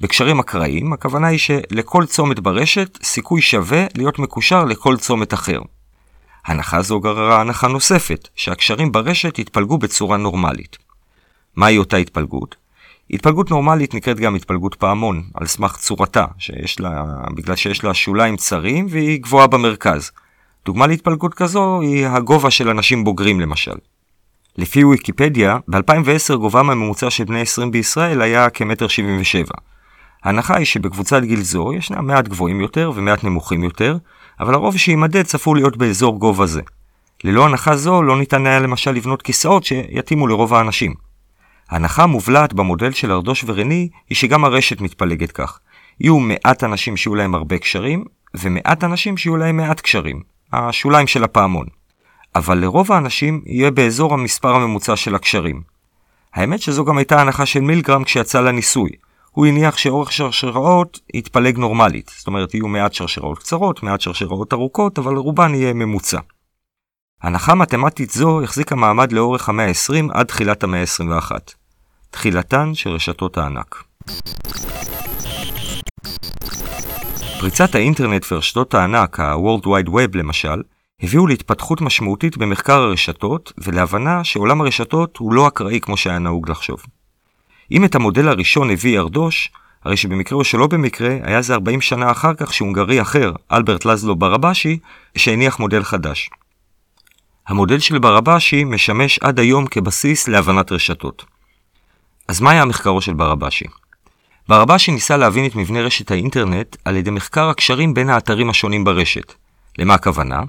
בקשרים 0.00 0.38
אקראיים, 0.38 0.92
הכוונה 0.92 1.26
היא 1.26 1.38
שלכל 1.38 2.06
צומת 2.06 2.40
ברשת 2.40 2.98
סיכוי 3.02 3.42
שווה 3.42 3.86
להיות 3.96 4.18
מקושר 4.18 4.64
לכל 4.64 4.96
צומת 4.96 5.34
אחר. 5.34 5.60
הנחה 6.46 6.82
זו 6.82 7.00
גררה 7.00 7.40
הנחה 7.40 7.68
נוספת, 7.68 8.28
שהקשרים 8.36 8.92
ברשת 8.92 9.38
יתפלגו 9.38 9.78
בצורה 9.78 10.16
נורמלית. 10.16 10.76
מהי 11.56 11.78
אותה 11.78 11.96
התפלגות? 11.96 12.56
התפלגות 13.12 13.50
נורמלית 13.50 13.94
נקראת 13.94 14.20
גם 14.20 14.34
התפלגות 14.34 14.74
פעמון, 14.74 15.22
על 15.34 15.46
סמך 15.46 15.76
צורתה, 15.76 16.24
שיש 16.38 16.80
לה, 16.80 17.04
בגלל 17.34 17.56
שיש 17.56 17.84
לה 17.84 17.94
שוליים 17.94 18.36
צרים 18.36 18.86
והיא 18.90 19.22
גבוהה 19.22 19.46
במרכז. 19.46 20.10
דוגמה 20.66 20.86
להתפלגות 20.86 21.34
כזו 21.34 21.80
היא 21.80 22.06
הגובה 22.06 22.50
של 22.50 22.68
אנשים 22.68 23.04
בוגרים 23.04 23.40
למשל. 23.40 23.74
לפי 24.56 24.84
ויקיפדיה, 24.84 25.58
ב-2010 25.68 26.34
גובהם 26.36 26.70
הממוצע 26.70 27.10
של 27.10 27.24
בני 27.24 27.40
20 27.40 27.70
בישראל 27.70 28.22
היה 28.22 28.50
כמטר 28.50 28.88
77. 28.88 29.44
ההנחה 30.24 30.56
היא 30.56 30.66
שבקבוצת 30.66 31.22
גיל 31.22 31.40
זו 31.40 31.72
ישנם 31.72 32.06
מעט 32.06 32.28
גבוהים 32.28 32.60
יותר 32.60 32.92
ומעט 32.94 33.24
נמוכים 33.24 33.64
יותר, 33.64 33.96
אבל 34.40 34.54
הרוב 34.54 34.76
שיימדד 34.76 35.22
צפו 35.22 35.54
להיות 35.54 35.76
באזור 35.76 36.18
גובה 36.18 36.46
זה. 36.46 36.60
ללא 37.24 37.46
הנחה 37.46 37.76
זו 37.76 38.02
לא 38.02 38.18
ניתן 38.18 38.46
היה 38.46 38.60
למשל 38.60 38.90
לבנות 38.90 39.22
כיסאות 39.22 39.64
שיתאימו 39.64 40.26
לרוב 40.26 40.54
האנשים. 40.54 41.09
ההנחה 41.70 42.02
המובלעת 42.02 42.52
במודל 42.52 42.92
של 42.92 43.12
ארדוש 43.12 43.44
ורני 43.46 43.88
היא 44.08 44.16
שגם 44.16 44.44
הרשת 44.44 44.80
מתפלגת 44.80 45.32
כך. 45.32 45.60
יהיו 46.00 46.18
מעט 46.18 46.64
אנשים 46.64 46.96
שיהיו 46.96 47.14
להם 47.14 47.34
הרבה 47.34 47.58
קשרים, 47.58 48.04
ומעט 48.34 48.84
אנשים 48.84 49.16
שיהיו 49.16 49.36
להם 49.36 49.56
מעט 49.56 49.80
קשרים. 49.80 50.22
השוליים 50.52 51.06
של 51.06 51.24
הפעמון. 51.24 51.66
אבל 52.34 52.58
לרוב 52.58 52.92
האנשים 52.92 53.42
יהיה 53.46 53.70
באזור 53.70 54.14
המספר 54.14 54.54
הממוצע 54.54 54.96
של 54.96 55.14
הקשרים. 55.14 55.62
האמת 56.34 56.60
שזו 56.60 56.84
גם 56.84 56.98
הייתה 56.98 57.20
הנחה 57.20 57.46
של 57.46 57.60
מילגרם 57.60 58.04
כשיצא 58.04 58.40
לניסוי. 58.40 58.90
הוא 59.30 59.46
הניח 59.46 59.76
שאורך 59.76 60.12
שרשראות 60.12 61.00
יתפלג 61.14 61.58
נורמלית, 61.58 62.10
זאת 62.18 62.26
אומרת 62.26 62.54
יהיו 62.54 62.68
מעט 62.68 62.92
שרשראות 62.92 63.38
קצרות, 63.38 63.82
מעט 63.82 64.00
שרשראות 64.00 64.52
ארוכות, 64.52 64.98
אבל 64.98 65.16
רובן 65.16 65.54
יהיה 65.54 65.72
ממוצע. 65.72 66.18
הנחה 67.22 67.54
מתמטית 67.54 68.10
זו 68.10 68.42
החזיקה 68.42 68.76
מעמד 68.76 69.12
לאורך 69.12 69.48
המאה 69.48 69.66
ה-20 69.66 70.04
עד 70.12 70.26
תחילת 70.26 70.62
המאה 70.62 70.80
ה-21. 70.80 71.59
תחילתן 72.10 72.74
של 72.74 72.90
רשתות 72.90 73.38
הענק. 73.38 73.84
פריצת 77.40 77.74
האינטרנט 77.74 78.26
ורשתות 78.32 78.74
הענק, 78.74 79.20
ה-World 79.20 79.64
Wide 79.64 79.88
Web 79.88 80.14
למשל, 80.18 80.62
הביאו 81.02 81.26
להתפתחות 81.26 81.80
משמעותית 81.80 82.36
במחקר 82.36 82.82
הרשתות 82.82 83.52
ולהבנה 83.58 84.24
שעולם 84.24 84.60
הרשתות 84.60 85.16
הוא 85.16 85.32
לא 85.32 85.48
אקראי 85.48 85.80
כמו 85.80 85.96
שהיה 85.96 86.18
נהוג 86.18 86.50
לחשוב. 86.50 86.82
אם 87.72 87.84
את 87.84 87.94
המודל 87.94 88.28
הראשון 88.28 88.70
הביא 88.70 88.98
ארדוש, 88.98 89.52
הרי 89.84 89.96
שבמקרה 89.96 90.38
או 90.38 90.44
שלא 90.44 90.66
במקרה, 90.66 91.16
היה 91.22 91.42
זה 91.42 91.54
40 91.54 91.80
שנה 91.80 92.10
אחר 92.10 92.34
כך 92.34 92.54
שהונגרי 92.54 93.02
אחר, 93.02 93.32
אלברט 93.52 93.84
לזלו 93.84 94.16
ברבשי, 94.16 94.78
שהניח 95.16 95.58
מודל 95.58 95.82
חדש. 95.82 96.30
המודל 97.48 97.78
של 97.78 97.98
ברבשי 97.98 98.64
משמש 98.64 99.18
עד 99.18 99.40
היום 99.40 99.66
כבסיס 99.66 100.28
להבנת 100.28 100.72
רשתות. 100.72 101.24
אז 102.30 102.40
מה 102.40 102.50
היה 102.50 102.64
מחקרו 102.64 103.00
של 103.00 103.14
ברבשי? 103.14 103.64
ברבשי 104.48 104.92
ניסה 104.92 105.16
להבין 105.16 105.46
את 105.46 105.56
מבנה 105.56 105.80
רשת 105.80 106.10
האינטרנט 106.10 106.76
על 106.84 106.96
ידי 106.96 107.10
מחקר 107.10 107.48
הקשרים 107.48 107.94
בין 107.94 108.10
האתרים 108.10 108.50
השונים 108.50 108.84
ברשת. 108.84 109.34
למה 109.78 109.94
הכוונה? 109.94 110.40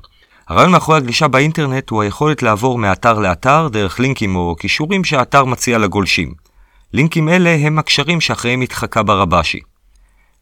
הרעיון 0.48 0.72
מאחורי 0.72 0.98
הגלישה 0.98 1.28
באינטרנט 1.28 1.90
הוא 1.90 2.02
היכולת 2.02 2.44
לעבור 2.44 2.78
מאתר 2.78 3.20
לאתר 3.20 3.68
דרך 3.72 4.00
לינקים 4.00 4.36
או 4.36 4.56
קישורים 4.56 5.04
שהאתר 5.04 5.46
מציע 5.46 5.78
לגולשים. 5.78 6.34
לינקים 6.94 7.30
אלה 7.30 7.50
הם 7.50 7.80
הקשרים 7.80 8.22
שאחריהם 8.22 8.62
התחקה 8.62 9.04
ברבשי. 9.04 9.60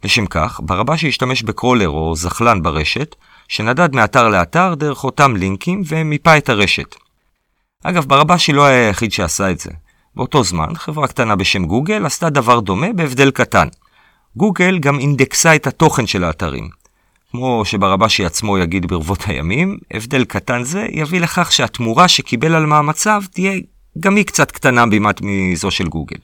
לשם 0.04 0.26
כך, 0.26 0.60
ברבשי 0.64 1.08
השתמש 1.08 1.44
בקרולר 1.44 1.90
או 1.90 2.16
זחלן 2.16 2.62
ברשת, 2.62 3.16
שנדד 3.48 3.96
מאתר 3.96 4.30
לאתר 4.30 4.74
דרך 4.76 5.04
אותם 5.04 5.36
לינקים 5.36 5.82
ומיפה 5.88 6.38
את 6.38 6.50
הרשת. 6.50 6.96
אגב, 7.84 8.06
ברבשי 8.06 8.54
לא 8.54 8.66
היה 8.66 8.88
היחיד 8.88 9.12
שעשה 9.12 9.52
את 9.52 9.60
זה. 9.60 9.72
באותו 10.16 10.44
זמן, 10.44 10.76
חברה 10.76 11.08
קטנה 11.08 11.36
בשם 11.36 11.66
גוגל 11.66 12.06
עשתה 12.06 12.30
דבר 12.30 12.60
דומה 12.60 12.94
בהבדל 12.94 13.32
קטן. 13.32 13.68
גוגל 14.36 14.80
גם 14.80 15.00
אינדקסה 15.00 15.56
את 15.56 15.68
התוכן 15.68 16.08
של 16.08 16.24
האתרים. 16.24 16.70
כמו 17.32 17.66
שברבשי 17.66 18.26
עצמו 18.26 18.58
יגיד 18.58 18.86
ברבות 18.86 19.24
הימים, 19.26 19.78
הבדל 19.94 20.26
קטן 20.26 20.64
זה 20.64 20.88
יביא 20.92 21.22
לכך 21.22 21.52
שהתמורה 21.52 22.08
שקיבל 22.08 22.56
על 22.56 22.66
מאמציו 22.66 23.24
תהיה 23.32 23.60
גם 24.00 24.16
היא 24.16 24.26
קצת 24.26 24.52
קטנה 24.52 24.86
בימת 24.86 25.22
מזו 25.22 25.72
של 25.72 25.88
גוגל. 25.88 26.18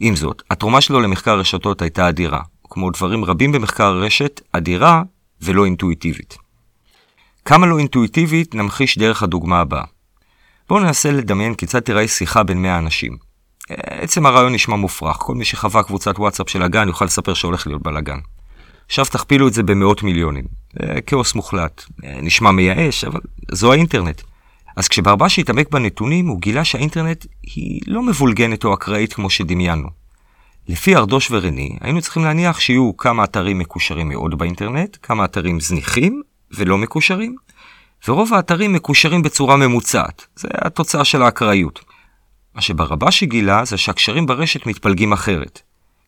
עם 0.00 0.16
זאת, 0.16 0.42
התרומה 0.50 0.80
שלו 0.80 1.00
למחקר 1.00 1.38
רשתות 1.38 1.82
הייתה 1.82 2.08
אדירה. 2.08 2.40
כמו 2.70 2.90
דברים 2.90 3.24
רבים 3.24 3.52
במחקר 3.52 3.84
הרשת, 3.84 4.40
אדירה 4.52 5.02
ולא 5.40 5.64
אינטואיטיבית. 5.64 6.36
כמה 7.44 7.66
לא 7.66 7.78
אינטואיטיבית 7.78 8.54
נמחיש 8.54 8.98
דרך 8.98 9.22
הדוגמה 9.22 9.60
הבאה. 9.60 9.84
בואו 10.68 10.80
ננסה 10.80 11.10
לדמיין 11.10 11.54
כיצד 11.54 11.80
תיראה 11.80 12.08
שיחה 12.08 12.42
בין 12.42 12.62
100 12.62 12.78
אנשים. 12.78 13.16
עצם 13.70 14.26
הרעיון 14.26 14.52
נשמע 14.54 14.76
מופרך, 14.76 15.16
כל 15.16 15.34
מי 15.34 15.44
שחווה 15.44 15.82
קבוצת 15.82 16.18
וואטסאפ 16.18 16.48
של 16.48 16.62
הגן 16.62 16.88
יוכל 16.88 17.04
לספר 17.04 17.34
שהולך 17.34 17.66
להיות 17.66 17.82
בלאגן. 17.82 18.18
עכשיו 18.86 19.04
תכפילו 19.04 19.48
את 19.48 19.52
זה 19.52 19.62
במאות 19.62 20.02
מיליונים. 20.02 20.44
כאוס 21.06 21.34
מוחלט. 21.34 21.84
נשמע 22.02 22.50
מייאש, 22.50 23.04
אבל 23.04 23.20
זו 23.52 23.72
האינטרנט. 23.72 24.22
אז 24.76 24.88
כשברבשי 24.88 25.40
התעמק 25.40 25.70
בנתונים, 25.70 26.26
הוא 26.26 26.40
גילה 26.40 26.64
שהאינטרנט 26.64 27.26
היא 27.42 27.80
לא 27.86 28.02
מבולגנת 28.02 28.64
או 28.64 28.74
אקראית 28.74 29.12
כמו 29.12 29.30
שדמיינו. 29.30 29.88
לפי 30.68 30.96
ארדוש 30.96 31.30
ורני, 31.30 31.76
היינו 31.80 32.00
צריכים 32.00 32.24
להניח 32.24 32.60
שיהיו 32.60 32.96
כמה 32.96 33.24
אתרים 33.24 33.58
מקושרים 33.58 34.08
מאוד 34.08 34.38
באינטרנט, 34.38 34.96
כמה 35.02 35.24
אתרים 35.24 35.60
זניחים 35.60 36.22
ולא 36.50 36.78
מקושרים, 36.78 37.36
ורוב 38.08 38.34
האתרים 38.34 38.72
מקושרים 38.72 39.22
בצורה 39.22 39.56
ממוצעת. 39.56 40.26
זה 40.36 40.48
התוצאה 40.54 41.04
של 41.04 41.22
האקראיות. 41.22 41.84
מה 42.54 42.60
שברבשי 42.60 43.26
גילה 43.26 43.64
זה 43.64 43.76
שהקשרים 43.78 44.26
ברשת 44.26 44.66
מתפלגים 44.66 45.12
אחרת. 45.12 45.60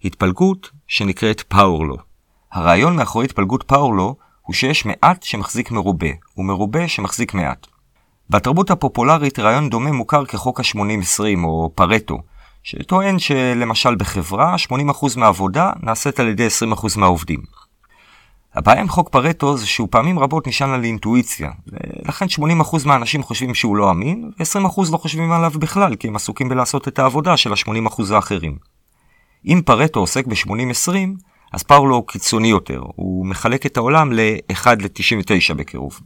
התפלגות 0.04 0.70
שנקראת 0.88 1.40
פאורלו. 1.40 1.96
הרעיון 2.52 2.96
מאחורי 2.96 3.24
התפלגות 3.24 3.62
פאורלו 3.62 4.16
הוא 4.42 4.54
שיש 4.54 4.86
מעט 4.86 5.22
שמחזיק 5.22 5.70
מרובה, 5.70 6.08
ומרובה 6.36 6.88
שמחזיק 6.88 7.34
מעט. 7.34 7.66
בתרבות 8.30 8.70
הפופולרית 8.70 9.38
רעיון 9.38 9.70
דומה 9.70 9.92
מוכר 9.92 10.24
כחוק 10.24 10.60
ה-80-20 10.60 11.44
או 11.44 11.70
פרטו, 11.74 12.18
שטוען 12.62 13.18
שלמשל 13.18 13.94
בחברה 13.94 14.56
80% 14.68 14.72
מהעבודה 15.16 15.72
נעשית 15.82 16.20
על 16.20 16.28
ידי 16.28 16.46
20% 16.72 16.98
מהעובדים. 16.98 17.40
הבעיה 18.54 18.80
עם 18.80 18.88
חוק 18.88 19.08
פרטו 19.08 19.56
זה 19.56 19.66
שהוא 19.66 19.88
פעמים 19.90 20.18
רבות 20.18 20.46
נשען 20.46 20.70
על 20.70 20.84
אינטואיציה, 20.84 21.50
ולכן 21.66 22.26
80% 22.26 22.86
מהאנשים 22.86 23.22
חושבים 23.22 23.54
שהוא 23.54 23.76
לא 23.76 23.90
אמין, 23.90 24.30
ו-20% 24.38 24.92
לא 24.92 24.96
חושבים 24.96 25.32
עליו 25.32 25.50
בכלל, 25.50 25.96
כי 25.96 26.08
הם 26.08 26.16
עסוקים 26.16 26.48
בלעשות 26.48 26.88
את 26.88 26.98
העבודה 26.98 27.36
של 27.36 27.52
ה-80% 27.52 28.14
האחרים. 28.14 28.56
אם 29.46 29.60
פרטו 29.64 30.00
עוסק 30.00 30.26
ב-80-20, 30.26 30.92
אז 31.52 31.62
פאולו 31.62 31.96
הוא 31.96 32.06
קיצוני 32.06 32.48
יותר, 32.48 32.82
הוא 32.96 33.26
מחלק 33.26 33.66
את 33.66 33.76
העולם 33.76 34.12
ל-1 34.12 34.66
ל-99 34.66 35.54
בקירוב. 35.54 36.00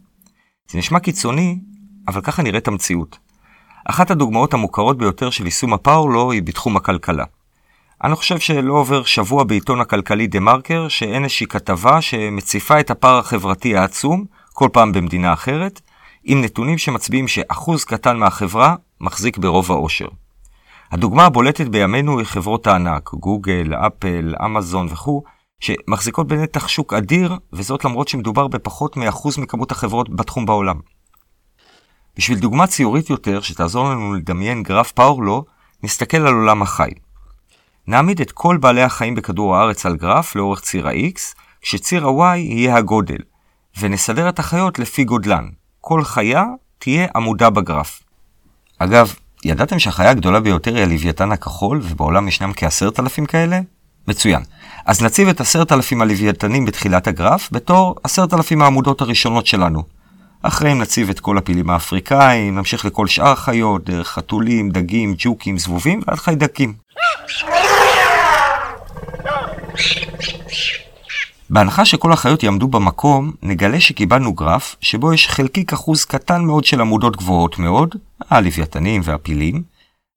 זה 0.71 0.79
נשמע 0.79 0.99
קיצוני, 0.99 1.59
אבל 2.09 2.21
ככה 2.21 2.43
נראית 2.43 2.69
המציאות. 2.69 3.19
אחת 3.85 4.11
הדוגמאות 4.11 4.55
המוכרות 4.55 4.99
ביותר 4.99 5.31
של 5.31 5.45
יישום 5.45 5.75
הפאולו 5.75 6.31
היא 6.33 6.43
בתחום 6.43 6.77
הכלכלה. 6.77 7.25
אני 8.05 8.15
חושב 8.15 8.39
שלא 8.39 8.73
עובר 8.73 9.05
שבוע 9.05 9.45
בעיתון 9.45 9.81
הכלכלי 9.81 10.27
דה 10.27 10.41
מרקר 10.41 10.89
שאין 10.89 11.25
איזושהי 11.25 11.47
כתבה 11.47 12.03
שמציפה 12.03 12.81
את 12.81 12.91
הפער 12.91 13.19
החברתי 13.19 13.77
העצום, 13.77 14.25
כל 14.53 14.69
פעם 14.73 14.93
במדינה 14.93 15.33
אחרת, 15.33 15.81
עם 16.25 16.41
נתונים 16.41 16.79
שמצביעים 16.79 17.29
שאחוז 17.29 17.85
קטן 17.85 18.17
מהחברה 18.17 18.75
מחזיק 19.01 19.39
ברוב 19.39 19.73
העושר. 19.73 20.09
הדוגמה 20.93 21.25
הבולטת 21.25 21.67
בימינו 21.69 22.19
היא 22.19 22.27
חברות 22.27 22.67
הענק, 22.67 23.11
גוגל, 23.15 23.75
אפל, 23.75 24.35
אמזון 24.45 24.87
וכו', 24.91 25.23
שמחזיקות 25.61 26.27
בנתח 26.27 26.69
שוק 26.69 26.95
אדיר, 26.95 27.37
וזאת 27.53 27.85
למרות 27.85 28.09
שמדובר 28.09 28.49
בפחות 28.49 28.97
מאחוז 28.97 29.39
מכמות 29.39 29.73
החברות 29.73 30.17
בתחום 30.17 30.47
בעולם. 30.47 30.77
בשביל 32.17 32.39
דוגמה 32.39 32.67
ציורית 32.67 33.11
יותר, 33.11 33.41
שתעזור 33.41 33.89
לנו 33.91 34.15
לדמיין 34.15 34.63
גרף 34.63 34.93
פאורלו, 34.93 35.45
נסתכל 35.83 36.17
על 36.17 36.35
עולם 36.35 36.63
החי. 36.63 36.91
נעמיד 37.87 38.21
את 38.21 38.33
כל 38.33 38.57
בעלי 38.57 38.83
החיים 38.83 39.15
בכדור 39.15 39.57
הארץ 39.57 39.87
על 39.87 39.97
גרף 39.97 40.37
לאורך 40.37 40.61
ציר 40.61 40.89
ה-X, 40.89 41.21
כשציר 41.63 42.07
ה-Y 42.07 42.37
יהיה 42.37 42.77
הגודל, 42.77 43.19
ונסדר 43.81 44.29
את 44.29 44.39
החיות 44.39 44.79
לפי 44.79 45.05
גודלן. 45.05 45.49
כל 45.81 46.05
חיה 46.05 46.45
תהיה 46.79 47.07
עמודה 47.17 47.51
בגרף. 47.51 48.03
אגב, 48.79 49.15
ידעתם 49.45 49.79
שהחיה 49.79 50.11
הגדולה 50.11 50.41
ביותר 50.41 50.75
היא 50.75 50.83
הלוויתן 50.83 51.33
הכחול, 51.33 51.81
ובעולם 51.83 52.29
ישנם 52.29 52.53
כעשרת 52.57 53.01
אלפים 53.01 53.27
כאלה? 53.27 53.61
מצוין. 54.09 54.43
אז 54.87 55.03
נציב 55.03 55.29
את 55.29 55.41
עשרת 55.41 55.73
אלפים 55.73 56.03
הלוויתנים 56.03 56.65
בתחילת 56.65 57.07
הגרף, 57.07 57.49
בתור 57.53 57.95
עשרת 58.05 58.35
אלפים 58.35 58.63
העמודות 58.63 59.01
הראשונות 59.01 59.47
שלנו. 59.47 59.83
אחריהם 60.43 60.79
נציב 60.79 61.11
את 61.11 61.21
כל 61.21 61.39
הפילים 61.39 61.71
האפריקאים, 61.71 62.59
נמשיך 62.59 62.85
לכל 62.85 63.07
שאר 63.07 63.33
החיות, 63.33 63.85
דרך 63.85 64.09
חתולים, 64.09 64.71
דגים, 64.71 65.15
ג'וקים, 65.19 65.59
זבובים 65.59 66.01
ועד 66.07 66.19
חיידקים. 66.19 66.75
בהנחה 71.51 71.85
שכל 71.85 72.13
החיות 72.13 72.43
יעמדו 72.43 72.69
במקום, 72.69 73.33
נגלה 73.43 73.81
שקיבלנו 73.81 74.33
גרף 74.33 74.77
שבו 74.81 75.13
יש 75.13 75.29
חלקיק 75.29 75.73
אחוז 75.73 76.05
קטן 76.05 76.45
מאוד 76.45 76.65
של 76.65 76.81
עמודות 76.81 77.17
גבוהות 77.17 77.59
מאוד, 77.59 77.95
הלוויתנים 78.31 79.01
והפילים, 79.05 79.63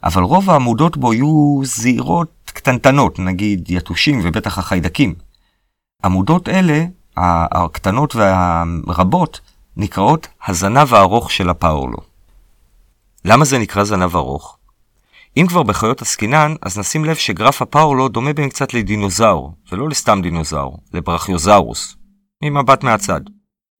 אבל 0.03 0.23
רוב 0.23 0.49
העמודות 0.49 0.97
בו 0.97 1.13
יהיו 1.13 1.59
זעירות 1.63 2.31
קטנטנות, 2.45 3.19
נגיד 3.19 3.71
יתושים 3.71 4.21
ובטח 4.23 4.57
החיידקים. 4.57 5.15
עמודות 6.05 6.49
אלה, 6.49 6.85
הקטנות 7.17 8.15
והרבות, 8.15 9.41
נקראות 9.77 10.27
הזנב 10.47 10.93
הארוך 10.93 11.31
של 11.31 11.49
הפאורלו. 11.49 11.97
למה 13.25 13.45
זה 13.45 13.57
נקרא 13.57 13.83
זנב 13.83 14.15
ארוך? 14.15 14.56
אם 15.37 15.47
כבר 15.47 15.63
בחיות 15.63 16.01
עסקינן, 16.01 16.55
אז 16.61 16.79
נשים 16.79 17.05
לב 17.05 17.15
שגרף 17.15 17.61
הפאורלו 17.61 18.07
דומה 18.07 18.33
בין 18.33 18.49
קצת 18.49 18.73
לדינוזאור, 18.73 19.53
ולא 19.71 19.89
לסתם 19.89 20.19
דינוזאור, 20.21 20.77
לברכיוזאורוס, 20.93 21.95
ממבט 22.43 22.83
מהצד, 22.83 23.21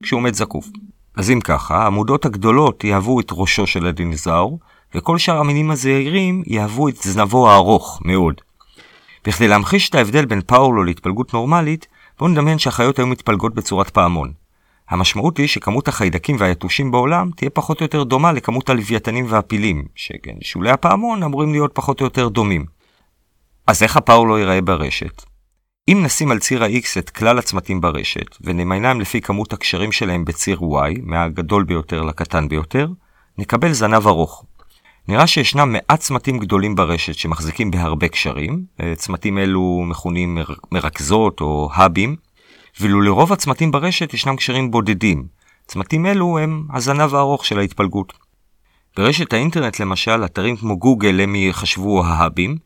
כשהוא 0.04 0.18
עומד 0.18 0.34
זקוף. 0.34 0.68
אז 1.16 1.32
אם 1.32 1.40
ככה, 1.42 1.84
העמודות 1.84 2.26
הגדולות 2.26 2.84
יהוו 2.84 3.20
את 3.20 3.28
ראשו 3.32 3.68
של 3.68 3.88
הדינוזאור, 3.88 4.60
וכל 4.96 5.18
שאר 5.18 5.38
המינים 5.38 5.72
הזעירים 5.72 6.44
יהוו 6.48 6.90
את 6.90 6.96
זנבו 6.96 7.50
הארוך 7.50 8.02
מאוד. 8.06 8.42
בכדי 9.28 9.48
להמחיש 9.48 9.90
את 9.90 9.96
ההבדל 9.96 10.26
בין 10.26 10.42
פאורלו 10.42 10.84
להתפלגות 10.84 11.34
נורמלית, 11.34 11.88
בואו 12.20 12.30
נדמיין 12.30 12.60
שהחיות 12.60 13.00
היו 13.00 13.08
מתפלגות 13.08 13.56
בצורת 13.56 13.90
פעמון. 13.90 14.34
המשמעות 14.90 15.38
היא 15.38 15.48
שכמות 15.48 15.88
החיידקים 15.88 16.36
והיתושים 16.40 16.92
בעולם 16.92 17.30
תהיה 17.36 17.50
פחות 17.50 17.82
או 17.82 17.86
יותר 17.86 18.04
דומה 18.04 18.32
לכמות 18.32 18.70
הלוויתנים 18.70 19.26
והפילים, 19.30 19.86
שכן 19.96 20.36
שולי 20.42 20.72
הפעמון 20.72 21.24
אמורים 21.24 21.52
להיות 21.52 21.72
פחות 21.74 22.02
או 22.02 22.06
יותר 22.06 22.28
דומים. 22.28 22.66
אז 23.68 23.84
איך 23.84 23.98
הפאורלו 23.98 24.38
ייראה 24.38 24.62
ברשת? 24.62 25.24
אם 25.90 26.02
נשים 26.06 26.32
על 26.32 26.40
ציר 26.40 26.64
ה-X 26.64 27.00
את 27.00 27.10
כלל 27.10 27.38
הצמתים 27.38 27.82
ברשת, 27.82 28.38
ונמיינם 28.42 29.02
לפי 29.02 29.22
כמות 29.22 29.54
הקשרים 29.54 29.92
שלהם 29.92 30.26
בציר 30.26 30.60
Y, 30.60 31.00
מהגדול 31.04 31.64
ביותר 31.64 32.02
לקטן 32.02 32.48
ביותר, 32.48 32.88
נקבל 33.38 33.72
זנב 33.72 34.08
ארוך. 34.08 34.46
נראה 35.08 35.28
שישנם 35.28 35.74
מעט 35.74 36.00
צמתים 36.00 36.40
גדולים 36.40 36.76
ברשת 36.76 37.14
שמחזיקים 37.16 37.72
בהרבה 37.72 38.08
קשרים, 38.08 38.66
צמתים 38.96 39.38
אלו 39.38 39.84
מכונים 39.88 40.38
מרכזות 40.72 41.42
או 41.42 41.70
האבים, 41.74 42.16
ואילו 42.82 43.02
לרוב 43.02 43.34
הצמתים 43.34 43.72
ברשת 43.72 44.14
ישנם 44.14 44.36
קשרים 44.36 44.72
בודדים. 44.72 45.28
צמתים 45.68 46.06
אלו 46.06 46.38
הם 46.38 46.64
הזנב 46.74 47.16
הארוך 47.16 47.46
של 47.46 47.60
ההתפלגות. 47.60 48.14
ברשת 48.98 49.34
האינטרנט 49.34 49.80
למשל, 49.80 50.26
אתרים 50.26 50.56
כמו 50.58 50.80
גוגל 50.80 51.22
הם 51.22 51.36
יחשבו 51.36 52.06
ההאבים, 52.06 52.58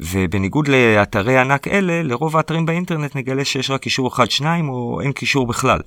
ובניגוד 0.00 0.68
לאתרי 0.68 1.38
ענק 1.38 1.68
אלה, 1.68 2.02
לרוב 2.02 2.36
האתרים 2.36 2.66
באינטרנט 2.66 3.16
נגלה 3.16 3.44
שיש 3.44 3.70
רק 3.70 3.80
קישור 3.80 4.08
אחד-שניים 4.08 4.68
או 4.68 5.00
אין 5.00 5.12
קישור 5.12 5.46
בכלל. 5.46 5.80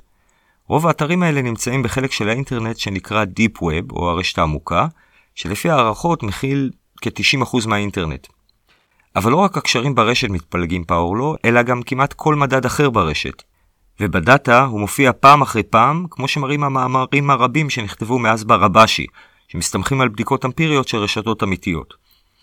רוב 0.67 0.87
האתרים 0.87 1.23
האלה 1.23 1.41
נמצאים 1.41 1.83
בחלק 1.83 2.11
של 2.11 2.29
האינטרנט 2.29 2.77
שנקרא 2.77 3.25
Deep 3.25 3.61
Web, 3.61 3.91
או 3.91 4.09
הרשת 4.09 4.37
העמוקה, 4.37 4.87
שלפי 5.35 5.69
הערכות 5.69 6.23
מכיל 6.23 6.71
כ-90% 7.01 7.67
מהאינטרנט. 7.67 8.27
אבל 9.15 9.31
לא 9.31 9.37
רק 9.37 9.57
הקשרים 9.57 9.95
ברשת 9.95 10.29
מתפלגים 10.29 10.83
פאורלו, 10.83 11.35
אלא 11.45 11.61
גם 11.61 11.83
כמעט 11.83 12.13
כל 12.13 12.35
מדד 12.35 12.65
אחר 12.65 12.89
ברשת. 12.89 13.43
ובדאטה 13.99 14.65
הוא 14.65 14.79
מופיע 14.79 15.11
פעם 15.19 15.41
אחרי 15.41 15.63
פעם, 15.63 16.05
כמו 16.09 16.27
שמראים 16.27 16.63
המאמרים 16.63 17.29
הרבים 17.29 17.69
שנכתבו 17.69 18.19
מאז 18.19 18.43
ברבשי, 18.43 19.05
שמסתמכים 19.47 20.01
על 20.01 20.09
בדיקות 20.09 20.45
אמפיריות 20.45 20.87
של 20.87 20.97
רשתות 20.97 21.43
אמיתיות. 21.43 21.93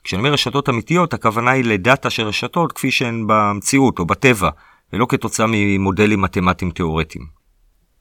כשאני 0.05 0.21
אומר 0.21 0.33
רשתות 0.33 0.69
אמיתיות, 0.69 1.15
הכוונה 1.15 1.51
היא 1.51 1.65
לדאטה 1.65 2.11
של 2.11 2.23
רשתות 2.23 2.73
כפי 2.73 2.91
שהן 2.91 3.25
במציאות 3.27 3.99
או 3.99 4.07
בטבע, 4.07 4.51
ולא 4.93 5.07
כתוצאה 5.09 5.47
ממודלים 5.49 6.21
מתמטיים 6.21 6.71
תאורטיים. 6.71 7.27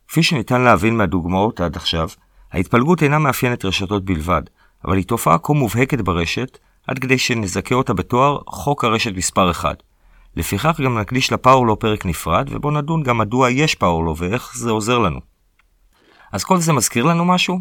כפי 0.07 0.23
שניתן 0.23 0.61
להבין 0.61 0.97
מהדוגמאות 0.97 1.61
עד 1.61 1.75
עכשיו, 1.75 2.09
ההתפלגות 2.51 3.03
אינה 3.03 3.19
מאפיינת 3.19 3.65
רשתות 3.65 4.05
בלבד, 4.05 4.41
אבל 4.85 4.97
היא 4.97 5.05
תופעה 5.05 5.37
כה 5.37 5.53
מובהקת 5.53 6.01
ברשת, 6.01 6.57
עד 6.87 6.99
כדי 6.99 7.17
שנזכה 7.17 7.75
אותה 7.75 7.93
בתואר 7.93 8.39
חוק 8.47 8.83
הרשת 8.83 9.15
מספר 9.15 9.51
1. 9.51 9.83
לפיכך 10.35 10.79
גם 10.83 10.97
נקדיש 10.97 11.33
לפאורלו 11.33 11.79
פרק 11.79 12.05
נפרד, 12.05 12.49
ובו 12.51 12.71
נדון 12.71 13.03
גם 13.03 13.17
מדוע 13.17 13.51
יש 13.51 13.75
פאורלו 13.75 14.17
ואיך 14.17 14.51
זה 14.55 14.71
עוזר 14.71 14.99
לנו. 14.99 15.19
אז 16.31 16.43
כל 16.43 16.57
זה 16.57 16.73
מזכיר 16.73 17.03
לנו 17.03 17.25
משהו? 17.25 17.59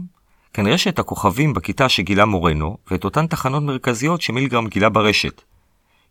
כנראה 0.53 0.79
שאת 0.79 0.99
הכוכבים 0.99 1.55
בכיתה 1.55 1.89
שגילה 1.89 2.25
מורנו, 2.25 2.77
ואת 2.91 3.05
אותן 3.05 3.27
תחנות 3.27 3.63
מרכזיות 3.63 4.21
שמילגרם 4.21 4.67
גילה 4.67 4.89
ברשת. 4.89 5.43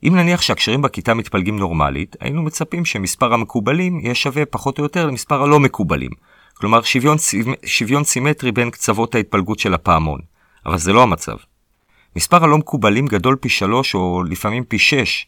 אם 0.07 0.15
נניח 0.15 0.41
שהקשרים 0.41 0.81
בכיתה 0.81 1.13
מתפלגים 1.13 1.59
נורמלית, 1.59 2.15
היינו 2.19 2.43
מצפים 2.43 2.85
שמספר 2.85 3.33
המקובלים 3.33 3.99
יהיה 3.99 4.15
שווה 4.15 4.45
פחות 4.45 4.79
או 4.79 4.83
יותר 4.83 5.05
למספר 5.05 5.43
הלא 5.43 5.59
מקובלים. 5.59 6.11
כלומר 6.53 6.81
שוויון, 6.81 7.17
שוויון 7.65 8.03
סימטרי 8.03 8.51
בין 8.51 8.69
קצוות 8.69 9.15
ההתפלגות 9.15 9.59
של 9.59 9.73
הפעמון. 9.73 10.19
אבל 10.65 10.77
זה 10.77 10.93
לא 10.93 11.03
המצב. 11.03 11.35
מספר 12.15 12.43
הלא 12.43 12.57
מקובלים 12.57 13.07
גדול 13.07 13.35
פי 13.35 13.49
שלוש 13.49 13.95
או 13.95 14.23
לפעמים 14.23 14.63
פי 14.63 14.79
שש. 14.79 15.27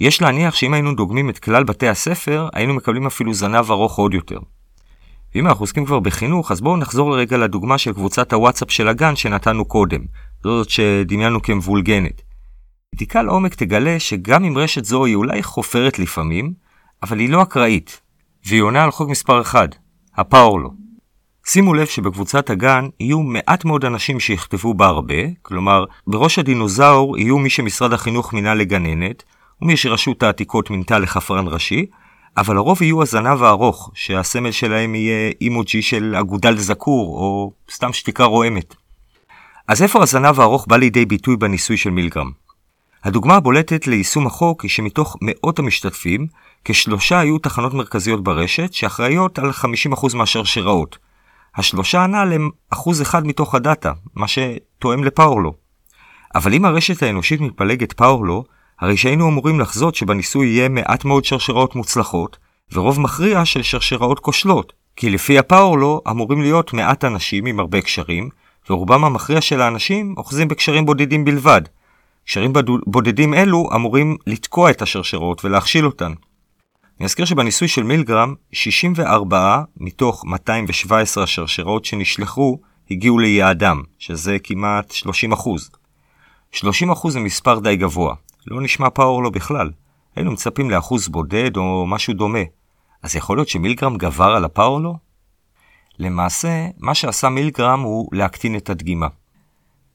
יש 0.00 0.22
להניח 0.22 0.54
שאם 0.54 0.74
היינו 0.74 0.94
דוגמים 0.94 1.30
את 1.30 1.38
כלל 1.38 1.64
בתי 1.64 1.88
הספר, 1.88 2.48
היינו 2.52 2.74
מקבלים 2.74 3.06
אפילו 3.06 3.34
זנב 3.34 3.70
ארוך 3.70 3.98
עוד 3.98 4.14
יותר. 4.14 4.38
ואם 5.34 5.46
אנחנו 5.46 5.62
עוסקים 5.62 5.84
כבר 5.86 6.00
בחינוך, 6.00 6.52
אז 6.52 6.60
בואו 6.60 6.76
נחזור 6.76 7.10
לרגע 7.10 7.36
לדוגמה 7.36 7.78
של 7.78 7.92
קבוצת 7.92 8.32
הוואטסאפ 8.32 8.70
של 8.70 8.88
הגן 8.88 9.16
שנתנו 9.16 9.64
קודם, 9.64 10.00
זאת 10.42 10.70
שדמיינו 10.70 11.42
כמבולגנת. 11.42 12.22
בדיקה 12.94 13.22
לעומק 13.22 13.54
תגלה 13.54 14.00
שגם 14.00 14.44
אם 14.44 14.58
רשת 14.58 14.84
זו 14.84 15.04
היא 15.04 15.14
אולי 15.14 15.42
חופרת 15.42 15.98
לפעמים, 15.98 16.52
אבל 17.02 17.18
היא 17.18 17.28
לא 17.28 17.42
אקראית, 17.42 18.00
והיא 18.46 18.62
עונה 18.62 18.84
על 18.84 18.90
חוק 18.90 19.08
מספר 19.08 19.40
1, 19.40 19.76
הפאורלו. 20.16 20.70
שימו 21.46 21.74
לב 21.74 21.86
שבקבוצת 21.86 22.50
הגן 22.50 22.88
יהיו 23.00 23.22
מעט 23.22 23.64
מאוד 23.64 23.84
אנשים 23.84 24.20
שיכתבו 24.20 24.74
בה 24.74 24.86
הרבה, 24.86 25.14
כלומר, 25.42 25.84
בראש 26.06 26.38
הדינוזאור 26.38 27.18
יהיו 27.18 27.38
מי 27.38 27.50
שמשרד 27.50 27.92
החינוך 27.92 28.32
מינה 28.32 28.54
לגננת, 28.54 29.22
ומי 29.64 29.76
שרשות 29.76 30.22
העתיקות 30.22 30.70
מינתה 30.70 30.98
לחפרן 30.98 31.48
ראשי, 31.48 31.86
אבל 32.36 32.56
הרוב 32.56 32.82
יהיו 32.82 33.02
הזנב 33.02 33.42
הארוך, 33.42 33.90
שהסמל 33.94 34.50
שלהם 34.50 34.94
יהיה 34.94 35.32
אימוג'י 35.40 35.82
של 35.82 36.14
אגודל 36.20 36.56
זקור, 36.56 37.18
או 37.18 37.52
סתם 37.70 37.92
שתיקה 37.92 38.24
רועמת. 38.24 38.74
אז 39.68 39.82
איפה 39.82 40.02
הזנב 40.02 40.40
הארוך 40.40 40.66
בא 40.68 40.76
לידי 40.76 41.06
ביטוי 41.06 41.36
בניסוי 41.36 41.76
של 41.76 41.90
מילגרם? 41.90 42.30
הדוגמה 43.04 43.36
הבולטת 43.36 43.86
ליישום 43.86 44.26
החוק 44.26 44.62
היא 44.62 44.70
שמתוך 44.70 45.16
מאות 45.20 45.58
המשתתפים, 45.58 46.26
כשלושה 46.64 47.18
היו 47.18 47.38
תחנות 47.38 47.74
מרכזיות 47.74 48.24
ברשת 48.24 48.72
שאחראיות 48.72 49.38
על 49.38 49.50
50% 49.90 50.16
מהשרשראות. 50.16 50.98
השלושה 51.56 52.04
הנ"ל 52.04 52.32
הם 52.32 52.50
אחוז 52.70 53.02
אחד 53.02 53.26
מתוך 53.26 53.54
הדאטה, 53.54 53.92
מה 54.14 54.26
שתואם 54.28 55.04
לפאורלו. 55.04 55.54
אבל 56.34 56.54
אם 56.54 56.64
הרשת 56.64 57.02
האנושית 57.02 57.40
מתפלגת 57.40 57.92
פאורלו, 57.92 58.44
הרי 58.80 58.96
שהיינו 58.96 59.28
אמורים 59.28 59.60
לחזות 59.60 59.94
שבניסוי 59.94 60.46
יהיה 60.46 60.68
מעט 60.68 61.04
מאוד 61.04 61.24
שרשראות 61.24 61.74
מוצלחות, 61.76 62.36
ורוב 62.72 63.00
מכריע 63.00 63.44
של 63.44 63.62
שרשראות 63.62 64.18
כושלות, 64.18 64.72
כי 64.96 65.10
לפי 65.10 65.38
הפאורלו 65.38 66.00
אמורים 66.10 66.40
להיות 66.40 66.72
מעט 66.72 67.04
אנשים 67.04 67.46
עם 67.46 67.60
הרבה 67.60 67.80
קשרים, 67.80 68.28
ורובם 68.70 69.04
המכריע 69.04 69.40
של 69.40 69.60
האנשים 69.60 70.14
אוחזים 70.16 70.48
בקשרים 70.48 70.86
בודדים 70.86 71.24
בלבד. 71.24 71.62
קשרים 72.26 72.52
בודדים 72.86 73.34
אלו 73.34 73.68
אמורים 73.74 74.16
לתקוע 74.26 74.70
את 74.70 74.82
השרשרות 74.82 75.44
ולהכשיל 75.44 75.86
אותן. 75.86 76.12
אני 76.98 77.06
אזכיר 77.06 77.24
שבניסוי 77.24 77.68
של 77.68 77.82
מילגרם, 77.82 78.34
64 78.52 79.62
מתוך 79.76 80.24
217 80.26 81.24
השרשראות 81.24 81.84
שנשלחו 81.84 82.58
הגיעו 82.90 83.18
ליעדם, 83.18 83.82
שזה 83.98 84.36
כמעט 84.44 84.90
30 84.90 85.32
30 86.52 86.88
זה 87.08 87.20
מספר 87.20 87.58
די 87.58 87.76
גבוה. 87.76 88.14
לא 88.46 88.60
נשמע 88.60 88.90
פאורלו 88.90 89.30
בכלל. 89.30 89.70
היינו 90.16 90.32
מצפים 90.32 90.70
לאחוז 90.70 91.08
בודד 91.08 91.56
או 91.56 91.86
משהו 91.86 92.14
דומה. 92.14 92.38
אז 93.02 93.16
יכול 93.16 93.36
להיות 93.36 93.48
שמילגרם 93.48 93.96
גבר 93.96 94.34
על 94.36 94.44
הפאורלו? 94.44 94.96
למעשה, 95.98 96.66
מה 96.78 96.94
שעשה 96.94 97.28
מילגרם 97.28 97.80
הוא 97.80 98.08
להקטין 98.12 98.56
את 98.56 98.70
הדגימה. 98.70 99.06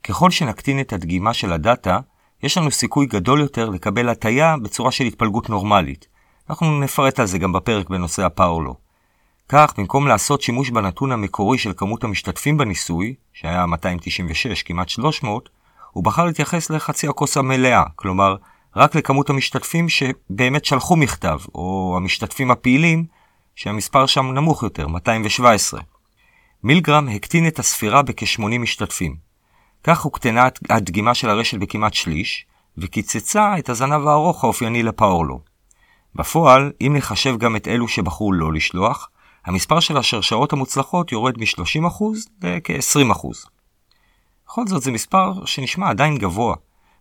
ככל 0.04 0.32
שנקטין 0.32 0.80
את 0.80 0.94
הדגימה 0.94 1.34
של 1.34 1.54
הדאטה, 1.54 2.00
יש 2.44 2.58
לנו 2.58 2.72
סיכוי 2.72 3.06
גדול 3.06 3.42
יותר 3.42 3.70
לקבל 3.70 4.10
הטיה 4.10 4.56
בצורה 4.58 4.92
של 4.92 5.04
התפלגות 5.04 5.50
נורמלית. 5.50 6.08
אנחנו 6.50 6.80
נפרט 6.80 7.20
על 7.20 7.26
זה 7.26 7.38
גם 7.38 7.52
בפרק 7.52 7.90
בנושא 7.90 8.26
הפאורלו. 8.26 8.76
כך, 9.50 9.74
במקום 9.78 10.08
לעשות 10.08 10.42
שימוש 10.42 10.70
בנתון 10.70 11.12
המקורי 11.12 11.58
של 11.58 11.74
כמות 11.78 12.04
המשתתפים 12.04 12.58
בניסוי, 12.58 13.16
שהיה 13.34 13.66
296, 13.66 14.64
כמעט 14.64 14.90
300, 14.90 15.50
הוא 15.92 16.04
בחר 16.04 16.26
להתייחס 16.26 16.70
לחצי 16.70 17.08
הכוס 17.08 17.38
המלאה, 17.38 17.84
כלומר, 17.96 18.36
רק 18.76 18.96
לכמות 18.96 19.30
המשתתפים 19.30 19.90
שבאמת 19.90 20.66
שלחו 20.66 20.96
מכתב, 20.96 21.40
או 21.56 21.94
המשתתפים 21.98 22.52
הפעילים, 22.52 23.06
שהמספר 23.56 24.06
שם 24.06 24.26
נמוך 24.26 24.64
יותר, 24.64 24.88
217. 24.88 25.82
מילגרם 26.64 27.08
הקטין 27.08 27.48
את 27.48 27.60
הספירה 27.60 28.02
בכ-80 28.02 28.42
משתתפים. 28.60 29.16
כך 29.84 30.02
הוקטנה 30.02 30.48
הדגימה 30.70 31.14
של 31.14 31.30
הרשת 31.30 31.58
בכמעט 31.58 31.94
שליש, 31.94 32.46
וקיצצה 32.78 33.58
את 33.60 33.70
הזנב 33.70 34.08
הארוך 34.08 34.44
האופייני 34.44 34.84
לפאורלו. 34.84 35.40
בפועל, 36.16 36.72
אם 36.82 36.94
נחשב 36.96 37.38
גם 37.38 37.56
את 37.56 37.68
אלו 37.68 37.88
שבחרו 37.88 38.34
לא 38.34 38.54
לשלוח, 38.54 39.10
המספר 39.46 39.80
של 39.80 39.98
השרשרות 39.98 40.54
המוצלחות 40.54 41.12
יורד 41.12 41.38
מ-30% 41.38 42.04
לכ-20%. 42.44 43.59
בכל 44.50 44.68
זאת 44.68 44.82
זה 44.82 44.92
מספר 44.92 45.46
שנשמע 45.46 45.90
עדיין 45.90 46.18
גבוה, 46.18 46.56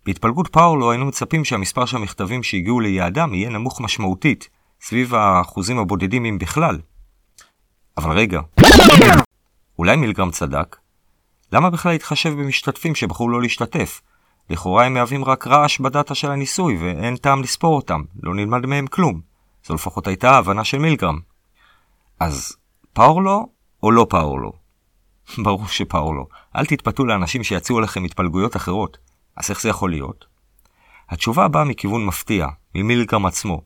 בהתפלגות 0.06 0.48
פאולו 0.48 0.90
היינו 0.90 1.06
מצפים 1.06 1.44
שהמספר 1.44 1.84
של 1.86 1.96
המכתבים 1.96 2.42
שהגיעו 2.42 2.80
ליעדם 2.80 3.34
יהיה 3.34 3.50
נמוך 3.50 3.80
משמעותית, 3.80 4.48
סביב 4.80 5.14
האחוזים 5.14 5.78
הבודדים 5.78 6.24
אם 6.24 6.38
בכלל. 6.38 6.78
אבל 7.96 8.18
רגע, 8.18 8.40
אולי 9.78 9.96
מילגרם 9.96 10.30
צדק? 10.30 10.76
למה 11.52 11.70
בכלל 11.70 11.92
להתחשב 11.92 12.30
במשתתפים 12.30 12.94
שבחרו 12.94 13.28
לא 13.28 13.42
להשתתף? 13.42 14.00
לכאורה 14.50 14.84
הם 14.86 14.94
מהווים 14.94 15.24
רק 15.24 15.46
רעש 15.46 15.80
בדאטה 15.80 16.14
של 16.14 16.30
הניסוי, 16.30 16.76
ואין 16.80 17.16
טעם 17.16 17.42
לספור 17.42 17.76
אותם, 17.76 18.02
לא 18.22 18.34
נלמד 18.34 18.66
מהם 18.66 18.86
כלום. 18.86 19.20
זו 19.66 19.74
לפחות 19.74 20.06
הייתה 20.06 20.30
ההבנה 20.30 20.64
של 20.64 20.78
מילגרם. 20.78 21.18
אז 22.20 22.56
פאורלו 22.92 23.48
או 23.82 23.90
לא 23.90 24.06
פאורלו? 24.10 24.67
ברור 25.44 25.68
שפאורלו. 25.68 26.26
אל 26.56 26.66
תתפתו 26.66 27.04
לאנשים 27.06 27.44
שיציעו 27.44 27.80
לכם 27.80 28.04
התפלגויות 28.04 28.56
אחרות. 28.56 28.98
אז 29.36 29.50
איך 29.50 29.62
זה 29.62 29.68
יכול 29.68 29.90
להיות? 29.90 30.24
התשובה 31.08 31.48
באה 31.48 31.64
מכיוון 31.64 32.06
מפתיע, 32.06 32.46
ממילגרם 32.74 33.26
עצמו, 33.26 33.62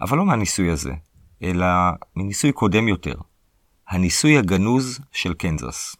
אבל 0.00 0.18
לא 0.18 0.24
מהניסוי 0.24 0.70
הזה, 0.70 0.92
אלא 1.42 1.66
מניסוי 2.16 2.52
קודם 2.52 2.88
יותר. 2.88 3.14
הניסוי 3.88 4.38
הגנוז 4.38 5.00
של 5.12 5.34
קנזס. 5.34 5.96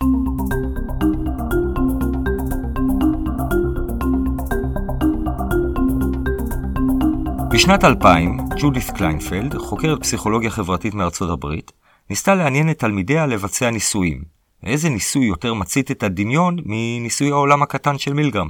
בשנת 7.51 7.85
2000, 7.85 8.39
ג'ודית 8.61 8.91
קליינפלד, 8.91 9.59
חוקרת 9.59 10.01
פסיכולוגיה 10.01 10.51
חברתית 10.51 10.95
מארצות 10.95 11.31
הברית, 11.31 11.73
ניסתה 12.11 12.35
לעניין 12.35 12.71
את 12.71 12.79
תלמידיה 12.79 13.27
לבצע 13.27 13.71
ניסויים. 13.71 14.36
איזה 14.67 14.89
ניסוי 14.89 15.27
יותר 15.27 15.55
מצית 15.55 15.91
את 15.91 16.03
הדמיון 16.03 16.57
מניסוי 16.65 17.31
העולם 17.31 17.63
הקטן 17.63 17.99
של 17.99 18.13
מילגרם? 18.13 18.49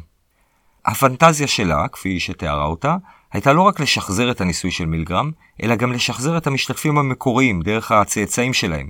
הפנטזיה 0.87 1.47
שלה, 1.47 1.89
כפי 1.89 2.21
שתיארה 2.21 2.65
אותה, 2.65 2.97
הייתה 3.33 3.53
לא 3.53 3.63
רק 3.63 3.81
לשחזר 3.81 4.31
את 4.31 4.41
הניסוי 4.41 4.71
של 4.71 4.87
מילגרם, 4.87 5.31
אלא 5.63 5.75
גם 5.75 5.93
לשחזר 5.93 6.37
את 6.37 6.47
המשתתפים 6.47 6.99
המקוריים 6.99 7.63
דרך 7.63 7.93
הצאצאים 7.93 8.53
שלהם. 8.53 8.89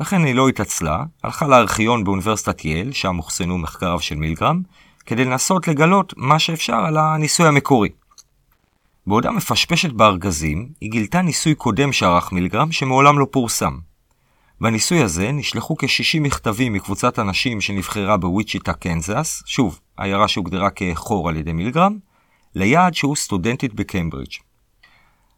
לכן 0.00 0.24
היא 0.24 0.34
לא 0.34 0.48
התעצלה, 0.48 1.04
הלכה 1.24 1.46
לארכיון 1.46 2.04
באוניברסיטת 2.04 2.64
יל, 2.64 2.92
שם 2.92 3.18
אוחסנו 3.18 3.58
מחקריו 3.58 4.00
של 4.00 4.14
מילגרם, 4.14 4.62
כדי 5.06 5.24
לנסות 5.24 5.68
לגלות 5.68 6.14
מה 6.16 6.38
שאפשר 6.38 6.76
על 6.76 6.96
הניסוי 6.96 7.46
המקורי. 7.46 7.88
בעודה 9.06 9.30
מפשפשת 9.30 9.92
בארגזים, 9.92 10.68
היא 10.80 10.90
גילתה 10.90 11.22
ניסוי 11.22 11.54
קודם 11.54 11.92
שערך 11.92 12.32
מילגרם 12.32 12.72
שמעולם 12.72 13.18
לא 13.18 13.26
פורסם. 13.30 13.87
בניסוי 14.60 15.02
הזה 15.02 15.32
נשלחו 15.32 15.76
כ-60 15.76 16.20
מכתבים 16.20 16.72
מקבוצת 16.72 17.18
אנשים 17.18 17.60
שנבחרה 17.60 18.16
בוויצ'יטה, 18.16 18.72
קנזס, 18.72 19.42
שוב, 19.46 19.80
עיירה 19.96 20.28
שהוגדרה 20.28 20.70
כחור 20.70 21.28
על 21.28 21.36
ידי 21.36 21.52
מילגרם, 21.52 21.98
ליעד 22.54 22.94
שהוא 22.94 23.16
סטודנטית 23.16 23.74
בקיימברידג'. 23.74 24.32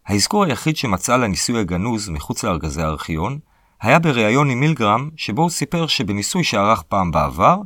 האזכור 0.07 0.45
היחיד 0.45 0.77
שמצאה 0.77 1.17
לניסוי 1.17 1.61
הגנוז 1.61 2.09
מחוץ 2.09 2.45
לארגזי 2.45 2.83
הארכיון, 2.83 3.39
היה 3.81 3.99
בריאיון 3.99 4.51
עם 4.51 4.61
מילגרם, 4.61 5.11
שבו 5.17 5.43
הוא 5.43 5.51
סיפר 5.51 5.87
שבניסוי 5.87 6.45
שערך 6.45 6.83
פעם 6.83 7.11
בעבר, 7.11 7.57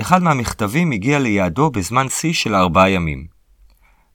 אחד 0.00 0.22
מהמכתבים 0.22 0.90
הגיע 0.90 1.18
ליעדו 1.18 1.70
בזמן 1.70 2.08
שיא 2.08 2.32
של 2.32 2.54
ארבעה 2.54 2.90
ימים. 2.90 3.26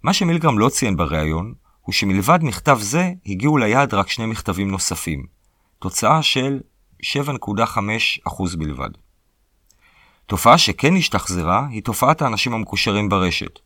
מה 0.04 0.14
שמילגרם 0.14 0.60
לא 0.60 0.70
ציין 0.70 0.98
בריאיון, 0.98 1.54
הוא 1.82 1.94
שמלבד 1.94 2.40
מכתב 2.42 2.78
זה, 2.82 3.12
הגיעו 3.26 3.58
ליעד 3.58 3.94
רק 3.94 4.10
שני 4.10 4.26
מכתבים 4.26 4.72
נוספים. 4.72 5.26
תוצאה 5.80 6.24
של 6.24 6.60
7.5% 7.04 8.58
בלבד. 8.58 8.90
תופעה 10.26 10.58
שכן 10.58 10.96
השתחזרה 10.96 11.68
היא 11.70 11.84
תופעת 11.84 12.22
האנשים 12.22 12.54
המקושרים 12.54 13.10
ברשת. 13.10 13.60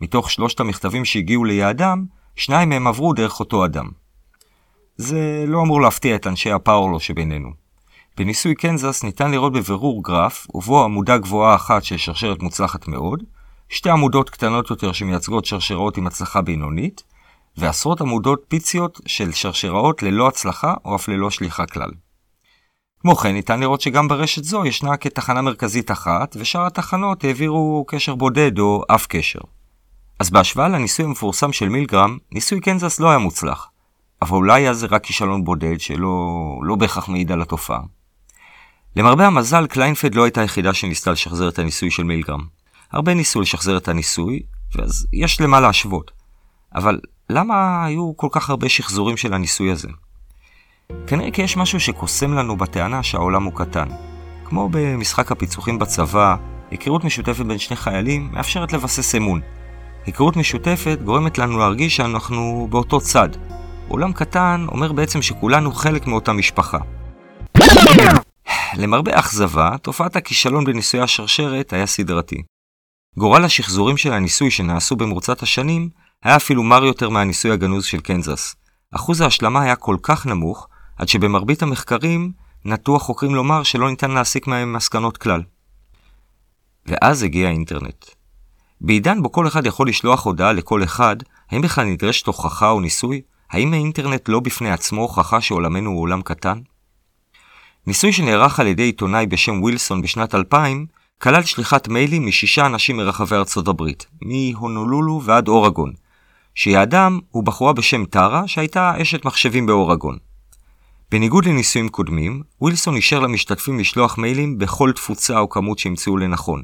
מתוך 0.00 0.30
שלושת 0.30 0.60
המכתבים 0.60 1.04
שהגיעו 1.04 1.44
ליעדם, 1.44 2.04
שניים 2.36 2.68
מהם 2.68 2.86
עברו 2.86 3.12
דרך 3.12 3.40
אותו 3.40 3.64
אדם. 3.64 3.88
זה 4.96 5.44
לא 5.46 5.62
אמור 5.62 5.80
להפתיע 5.80 6.16
את 6.16 6.26
אנשי 6.26 6.50
הפאורלו 6.50 7.00
שבינינו. 7.00 7.50
בניסוי 8.16 8.54
קנזס 8.54 9.04
ניתן 9.04 9.30
לראות 9.30 9.52
בבירור 9.52 10.02
גרף, 10.02 10.46
ובו 10.54 10.84
עמודה 10.84 11.18
גבוהה 11.18 11.54
אחת 11.54 11.84
של 11.84 11.96
שרשרת 11.96 12.42
מוצלחת 12.42 12.88
מאוד, 12.88 13.22
שתי 13.68 13.90
עמודות 13.90 14.30
קטנות 14.30 14.70
יותר 14.70 14.92
שמייצגות 14.92 15.44
שרשראות 15.44 15.96
עם 15.96 16.06
הצלחה 16.06 16.42
בינונית, 16.42 17.02
ועשרות 17.56 18.00
עמודות 18.00 18.44
פיציות 18.48 19.00
של 19.06 19.32
שרשראות 19.32 20.02
ללא 20.02 20.28
הצלחה 20.28 20.74
או 20.84 20.96
אף 20.96 21.08
ללא 21.08 21.30
שליחה 21.30 21.66
כלל. 21.66 21.90
כמו 23.06 23.16
כן, 23.16 23.32
ניתן 23.32 23.60
לראות 23.60 23.80
שגם 23.80 24.08
ברשת 24.08 24.44
זו 24.44 24.64
ישנה 24.64 24.96
אך 24.96 25.16
תחנה 25.16 25.42
מרכזית 25.42 25.90
אחת, 25.90 26.36
ושאר 26.40 26.66
התחנות 26.66 27.24
העבירו 27.24 27.84
קשר 27.88 28.14
בודד 28.14 28.58
או 28.58 28.82
אף 28.88 29.06
קשר. 29.06 29.38
אז 30.20 30.30
בהשוואה 30.30 30.68
לניסוי 30.68 31.04
המפורסם 31.04 31.52
של 31.52 31.68
מילגרם, 31.68 32.18
ניסוי 32.32 32.60
קנזס 32.60 33.00
לא 33.00 33.08
היה 33.08 33.18
מוצלח. 33.18 33.68
אבל 34.22 34.36
אולי 34.36 34.62
היה 34.62 34.74
זה 34.74 34.86
רק 34.90 35.04
כישלון 35.04 35.44
בודד 35.44 35.80
שלא 35.80 36.26
לא 36.62 36.76
בהכרח 36.76 37.08
מעיד 37.08 37.32
על 37.32 37.42
התופעה. 37.42 37.80
למרבה 38.96 39.26
המזל, 39.26 39.66
קליינפלד 39.66 40.14
לא 40.14 40.24
הייתה 40.24 40.40
היחידה 40.40 40.74
שניסתה 40.74 41.12
לשחזר 41.12 41.48
את 41.48 41.58
הניסוי 41.58 41.90
של 41.90 42.02
מילגרם. 42.02 42.40
הרבה 42.92 43.14
ניסו 43.14 43.40
לשחזר 43.40 43.76
את 43.76 43.88
הניסוי, 43.88 44.42
ואז 44.74 45.06
יש 45.12 45.40
למה 45.40 45.60
להשוות. 45.60 46.10
אבל 46.74 47.00
למה 47.30 47.84
היו 47.84 48.16
כל 48.16 48.28
כך 48.30 48.50
הרבה 48.50 48.68
שחזורים 48.68 49.16
של 49.16 49.34
הניסוי 49.34 49.70
הזה? 49.70 49.88
כנראה 51.06 51.30
כי 51.30 51.42
יש 51.42 51.56
משהו 51.56 51.80
שקוסם 51.80 52.34
לנו 52.34 52.56
בטענה 52.56 53.02
שהעולם 53.02 53.44
הוא 53.44 53.52
קטן. 53.52 53.88
כמו 54.44 54.68
במשחק 54.72 55.32
הפיצוחים 55.32 55.78
בצבא, 55.78 56.36
היכרות 56.70 57.04
משותפת 57.04 57.46
בין 57.46 57.58
שני 57.58 57.76
חיילים 57.76 58.28
מאפשרת 58.32 58.72
לבסס 58.72 59.14
אמון. 59.14 59.40
היכרות 60.06 60.36
משותפת 60.36 60.98
גורמת 61.04 61.38
לנו 61.38 61.58
להרגיש 61.58 61.96
שאנחנו 61.96 62.68
באותו 62.70 63.00
צד. 63.00 63.28
עולם 63.88 64.12
קטן 64.12 64.66
אומר 64.68 64.92
בעצם 64.92 65.22
שכולנו 65.22 65.72
חלק 65.72 66.06
מאותה 66.06 66.32
משפחה. 66.32 66.78
למרבה 68.76 69.16
האכזבה, 69.16 69.70
תופעת 69.82 70.16
הכישלון 70.16 70.64
בניסוי 70.64 71.00
השרשרת 71.00 71.72
היה 71.72 71.86
סדרתי. 71.86 72.42
גורל 73.16 73.44
השחזורים 73.44 73.96
של 73.96 74.12
הניסוי 74.12 74.50
שנעשו 74.50 74.96
במרוצת 74.96 75.42
השנים 75.42 75.88
היה 76.24 76.36
אפילו 76.36 76.62
מר 76.62 76.84
יותר 76.84 77.08
מהניסוי 77.08 77.50
הגנוז 77.50 77.84
של 77.84 78.00
קנזס. 78.00 78.56
אחוז 78.94 79.20
ההשלמה 79.20 79.62
היה 79.62 79.76
כל 79.76 79.96
כך 80.02 80.26
נמוך, 80.26 80.68
עד 80.96 81.08
שבמרבית 81.08 81.62
המחקרים 81.62 82.32
נטו 82.64 82.96
החוקרים 82.96 83.34
לומר 83.34 83.62
שלא 83.62 83.90
ניתן 83.90 84.10
להסיק 84.10 84.46
מהם 84.46 84.72
מסקנות 84.72 85.16
כלל. 85.16 85.42
ואז 86.86 87.22
הגיע 87.22 87.48
האינטרנט. 87.48 88.06
בעידן 88.80 89.22
בו 89.22 89.32
כל 89.32 89.46
אחד 89.46 89.66
יכול 89.66 89.88
לשלוח 89.88 90.26
הודעה 90.26 90.52
לכל 90.52 90.84
אחד, 90.84 91.16
האם 91.50 91.60
בכלל 91.60 91.84
נדרשת 91.84 92.26
הוכחה 92.26 92.70
או 92.70 92.80
ניסוי? 92.80 93.20
האם 93.50 93.72
האינטרנט 93.72 94.28
לא 94.28 94.40
בפני 94.40 94.70
עצמו 94.70 95.02
הוכחה 95.02 95.40
שעולמנו 95.40 95.90
הוא 95.90 96.00
עולם 96.00 96.22
קטן? 96.22 96.58
ניסוי 97.86 98.12
שנערך 98.12 98.60
על 98.60 98.66
ידי 98.66 98.82
עיתונאי 98.82 99.26
בשם 99.26 99.62
ווילסון 99.62 100.02
בשנת 100.02 100.34
2000, 100.34 100.86
כלל 101.22 101.42
שליחת 101.42 101.88
מיילים 101.88 102.26
משישה 102.26 102.66
אנשים 102.66 102.96
מרחבי 102.96 103.36
ארצות 103.36 103.68
הברית, 103.68 104.06
מהונולולו 104.22 105.22
ועד 105.24 105.48
אורגון, 105.48 105.92
שיעדם 106.54 107.20
הוא 107.30 107.44
בחורה 107.44 107.72
בשם 107.72 108.04
טרה 108.04 108.48
שהייתה 108.48 109.02
אשת 109.02 109.24
מחשבים 109.24 109.66
באורגון. 109.66 110.25
בניגוד 111.10 111.44
לניסויים 111.44 111.88
קודמים, 111.88 112.42
ווילסון 112.60 112.96
אישר 112.96 113.20
למשתתפים 113.20 113.78
לשלוח 113.78 114.18
מיילים 114.18 114.58
בכל 114.58 114.92
תפוצה 114.92 115.38
או 115.38 115.48
כמות 115.48 115.78
שימצאו 115.78 116.16
לנכון. 116.16 116.62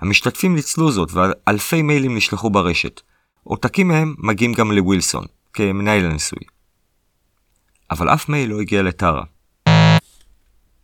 המשתתפים 0.00 0.54
ניצלו 0.54 0.92
זאת 0.92 1.08
ואלפי 1.12 1.82
מיילים 1.82 2.16
נשלחו 2.16 2.50
ברשת. 2.50 3.00
עותקים 3.44 3.88
מהם 3.88 4.14
מגיעים 4.18 4.52
גם 4.52 4.72
לווילסון, 4.72 5.24
כמנהל 5.52 6.04
הניסוי. 6.04 6.38
אבל 7.90 8.08
אף 8.08 8.28
מייל 8.28 8.50
לא 8.50 8.60
הגיע 8.60 8.82
לטרה. 8.82 9.22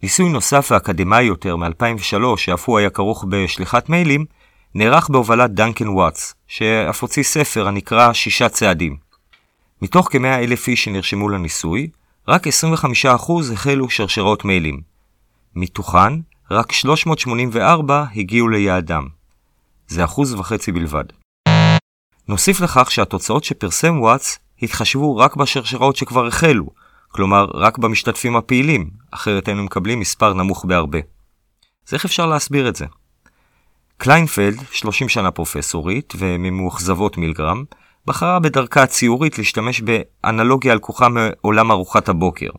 ניסוי 0.02 0.28
נוסף 0.28 0.68
ואקדמאי 0.70 1.24
יותר 1.24 1.56
מ-2003, 1.56 2.36
שאף 2.36 2.68
הוא 2.68 2.78
היה 2.78 2.90
כרוך 2.90 3.24
בשליחת 3.28 3.88
מיילים, 3.88 4.24
נערך 4.74 5.08
בהובלת 5.08 5.50
דנקן 5.50 5.88
וואטס, 5.88 6.34
שאף 6.46 7.02
הוציא 7.02 7.22
ספר 7.22 7.68
הנקרא 7.68 8.12
שישה 8.12 8.48
צעדים. 8.48 8.96
מתוך 9.82 10.08
כמאה 10.10 10.38
אלף 10.44 10.68
איש 10.68 10.84
שנרשמו 10.84 11.28
לניסוי, 11.28 11.88
רק 12.28 12.46
25% 12.46 12.50
החלו 13.52 13.90
שרשרות 13.90 14.44
מיילים. 14.44 14.80
מתוכן, 15.54 16.12
רק 16.50 16.72
384 16.72 18.04
הגיעו 18.16 18.48
ליעדם. 18.48 19.08
זה 19.88 20.04
אחוז 20.04 20.34
וחצי 20.34 20.72
בלבד. 20.72 21.04
נוסיף 22.28 22.60
לכך 22.60 22.90
שהתוצאות 22.90 23.44
שפרסם 23.44 24.00
וואטס 24.00 24.38
התחשבו 24.62 25.16
רק 25.16 25.36
בשרשרות 25.36 25.96
שכבר 25.96 26.26
החלו, 26.26 26.66
כלומר 27.08 27.46
רק 27.54 27.78
במשתתפים 27.78 28.36
הפעילים, 28.36 28.90
אחרת 29.10 29.48
היינו 29.48 29.62
מקבלים 29.62 30.00
מספר 30.00 30.34
נמוך 30.34 30.64
בהרבה. 30.64 30.98
אז 31.88 31.94
איך 31.94 32.04
אפשר 32.04 32.26
להסביר 32.26 32.68
את 32.68 32.76
זה? 32.76 32.86
קליינפלד, 33.96 34.56
30 34.72 35.08
שנה 35.08 35.30
פרופסורית 35.30 36.12
וממאוכזבות 36.18 37.18
מילגרם, 37.18 37.64
בחרה 38.06 38.40
בדרכה 38.40 38.82
הציורית 38.82 39.38
להשתמש 39.38 39.80
באנלוגיה 39.80 40.74
לקוחה 40.74 41.08
מעולם 41.08 41.70
ארוחת 41.70 42.08
הבוקר, 42.08 42.50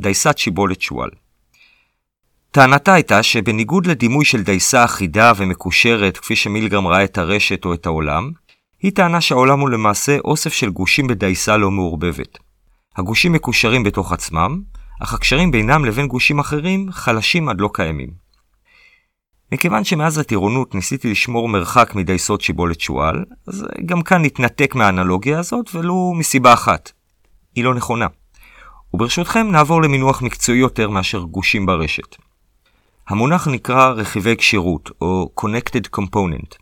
דייסת 0.00 0.38
שיבולת 0.38 0.80
שועל. 0.80 1.10
טענתה 2.50 2.94
הייתה 2.94 3.22
שבניגוד 3.22 3.86
לדימוי 3.86 4.24
של 4.24 4.42
דייסה 4.42 4.84
אחידה 4.84 5.32
ומקושרת 5.36 6.18
כפי 6.18 6.36
שמילגרם 6.36 6.86
ראה 6.86 7.04
את 7.04 7.18
הרשת 7.18 7.64
או 7.64 7.74
את 7.74 7.86
העולם, 7.86 8.30
היא 8.82 8.92
טענה 8.92 9.20
שהעולם 9.20 9.60
הוא 9.60 9.70
למעשה 9.70 10.18
אוסף 10.24 10.52
של 10.52 10.70
גושים 10.70 11.06
בדייסה 11.06 11.56
לא 11.56 11.70
מעורבבת. 11.70 12.38
הגושים 12.96 13.32
מקושרים 13.32 13.82
בתוך 13.82 14.12
עצמם, 14.12 14.60
אך 15.00 15.14
הקשרים 15.14 15.50
בינם 15.50 15.84
לבין 15.84 16.06
גושים 16.06 16.38
אחרים 16.38 16.92
חלשים 16.92 17.48
עד 17.48 17.60
לא 17.60 17.70
קיימים. 17.72 18.27
מכיוון 19.52 19.84
שמאז 19.84 20.18
הטירונות 20.18 20.74
ניסיתי 20.74 21.10
לשמור 21.10 21.48
מרחק 21.48 21.94
מדייסות 21.94 22.40
שיבולת 22.40 22.80
שועל, 22.80 23.24
אז 23.46 23.66
גם 23.86 24.02
כאן 24.02 24.24
נתנתק 24.24 24.74
מהאנלוגיה 24.74 25.38
הזאת, 25.38 25.74
ולו 25.74 26.14
מסיבה 26.16 26.52
אחת. 26.52 26.92
היא 27.54 27.64
לא 27.64 27.74
נכונה. 27.74 28.06
וברשותכם 28.94 29.50
נעבור 29.50 29.82
למינוח 29.82 30.22
מקצועי 30.22 30.58
יותר 30.58 30.90
מאשר 30.90 31.18
גושים 31.18 31.66
ברשת. 31.66 32.16
המונח 33.08 33.48
נקרא 33.48 33.88
רכיבי 33.88 34.36
כשירות, 34.36 34.90
או 35.00 35.30
Connected 35.40 35.98
Component. 35.98 36.56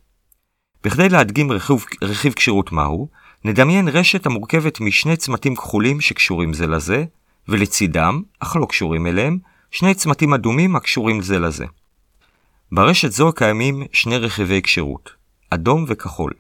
בכדי 0.85 1.09
להדגים 1.09 1.53
רכיב, 1.53 1.85
רכיב 2.03 2.33
כשירות 2.33 2.73
מהו, 2.73 3.09
נדמיין 3.45 3.89
רשת 3.89 4.27
המורכבת 4.27 4.81
משני 4.81 5.17
צמתים 5.17 5.57
כחולים 5.57 6.01
שקשורים 6.01 6.53
זה 6.53 6.67
לזה, 6.67 7.05
ולצידם, 7.49 8.23
אך 8.41 8.57
לא 8.57 8.67
קשורים 8.67 9.07
אליהם, 9.07 9.39
שני 9.71 9.95
צמתים 9.95 10.35
אדומים 10.35 10.77
הקשורים 10.77 11.23
זה 11.23 11.39
לזה. 11.39 11.65
ברשת 12.73 13.13
זו 13.13 13.33
קיימים 13.33 13.83
שני 13.93 14.19
רכיבי 14.19 14.63
כשירות, 14.63 15.11
אדום 15.51 15.85
וכחול. 15.89 16.33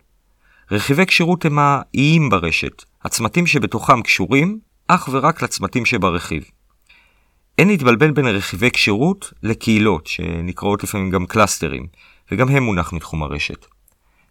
רכיבי 0.70 1.06
כשירות 1.06 1.44
הם 1.44 1.58
האיים 1.58 2.30
ברשת, 2.30 2.82
הצמתים 3.04 3.46
שבתוכם 3.46 4.02
קשורים 4.02 4.58
אך 4.88 5.08
ורק 5.12 5.42
לצמתים 5.42 5.86
שברכיב. 5.86 6.44
אין 7.58 7.68
להתבלבל 7.68 8.10
בין 8.10 8.26
רכיבי 8.26 8.70
כשירות 8.70 9.32
לקהילות, 9.42 10.06
שנקראות 10.06 10.84
לפעמים 10.84 11.10
גם 11.10 11.26
קלאסטרים, 11.26 11.86
וגם 12.32 12.48
הם 12.48 12.62
מונח 12.62 12.92
מתחום 12.92 13.22
הרשת. 13.22 13.66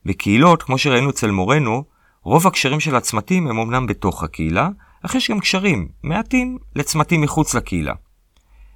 בקהילות, 0.06 0.64
כמו 0.64 0.78
שראינו 0.78 1.10
אצל 1.10 1.32
מורנו, 1.32 1.84
רוב 2.24 2.48
הקשרים 2.48 2.80
של 2.80 2.96
הצמתים 2.96 3.48
הם 3.48 3.60
אמנם 3.60 3.88
בתוך 3.88 4.24
הקהילה, 4.24 4.70
אך 5.06 5.16
יש 5.16 5.32
גם 5.32 5.40
קשרים, 5.40 5.88
מעטים, 6.04 6.58
לצמתים 6.76 7.22
מחוץ 7.22 7.56
לקהילה. 7.56 7.94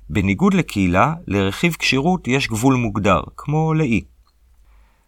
בניגוד 0.10 0.54
לקהילה, 0.54 1.14
לרכיב 1.28 1.76
כשירות 1.80 2.28
יש 2.28 2.48
גבול 2.48 2.76
מוגדר, 2.76 3.22
כמו 3.38 3.74
לאי. 3.74 4.02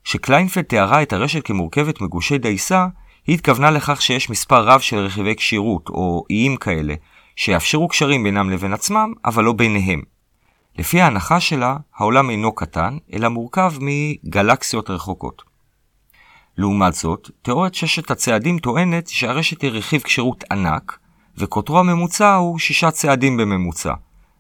כשקליינפלד 0.04 0.64
תיארה 0.64 1.02
את 1.02 1.14
הרשת 1.14 1.46
כמורכבת 1.46 2.02
מגושי 2.02 2.38
דייסה, 2.38 2.88
היא 3.28 3.36
התכוונה 3.36 3.72
לכך 3.72 4.02
שיש 4.02 4.30
מספר 4.30 4.64
רב 4.66 4.80
של 4.80 4.98
רכיבי 4.98 5.36
כשירות, 5.36 5.90
או 5.90 6.24
איים 6.30 6.58
כאלה, 6.58 6.94
שיאפשרו 7.36 7.88
קשרים 7.88 8.24
בינם 8.24 8.50
לבין 8.50 8.74
עצמם, 8.74 9.14
אבל 9.26 9.44
לא 9.44 9.54
ביניהם. 9.54 10.02
לפי 10.78 11.02
ההנחה 11.02 11.40
שלה, 11.40 11.78
העולם 11.96 12.30
אינו 12.30 12.56
קטן, 12.56 12.98
אלא 13.14 13.30
מורכב 13.30 13.74
מגלקסיות 13.80 14.90
רחוקות. 14.90 15.44
לעומת 16.58 16.94
זאת, 16.94 17.30
תיאוריית 17.42 17.76
ששת 17.76 18.12
הצעדים 18.12 18.60
טוענת 18.60 19.08
שהרשת 19.08 19.62
היא 19.62 19.72
רכיב 19.72 20.02
כשירות 20.02 20.44
ענק, 20.52 21.00
וקוטרו 21.38 21.80
הממוצע 21.80 22.36
הוא 22.36 22.60
שישה 22.60 22.92
צעדים 22.92 23.38
בממוצע, 23.38 23.94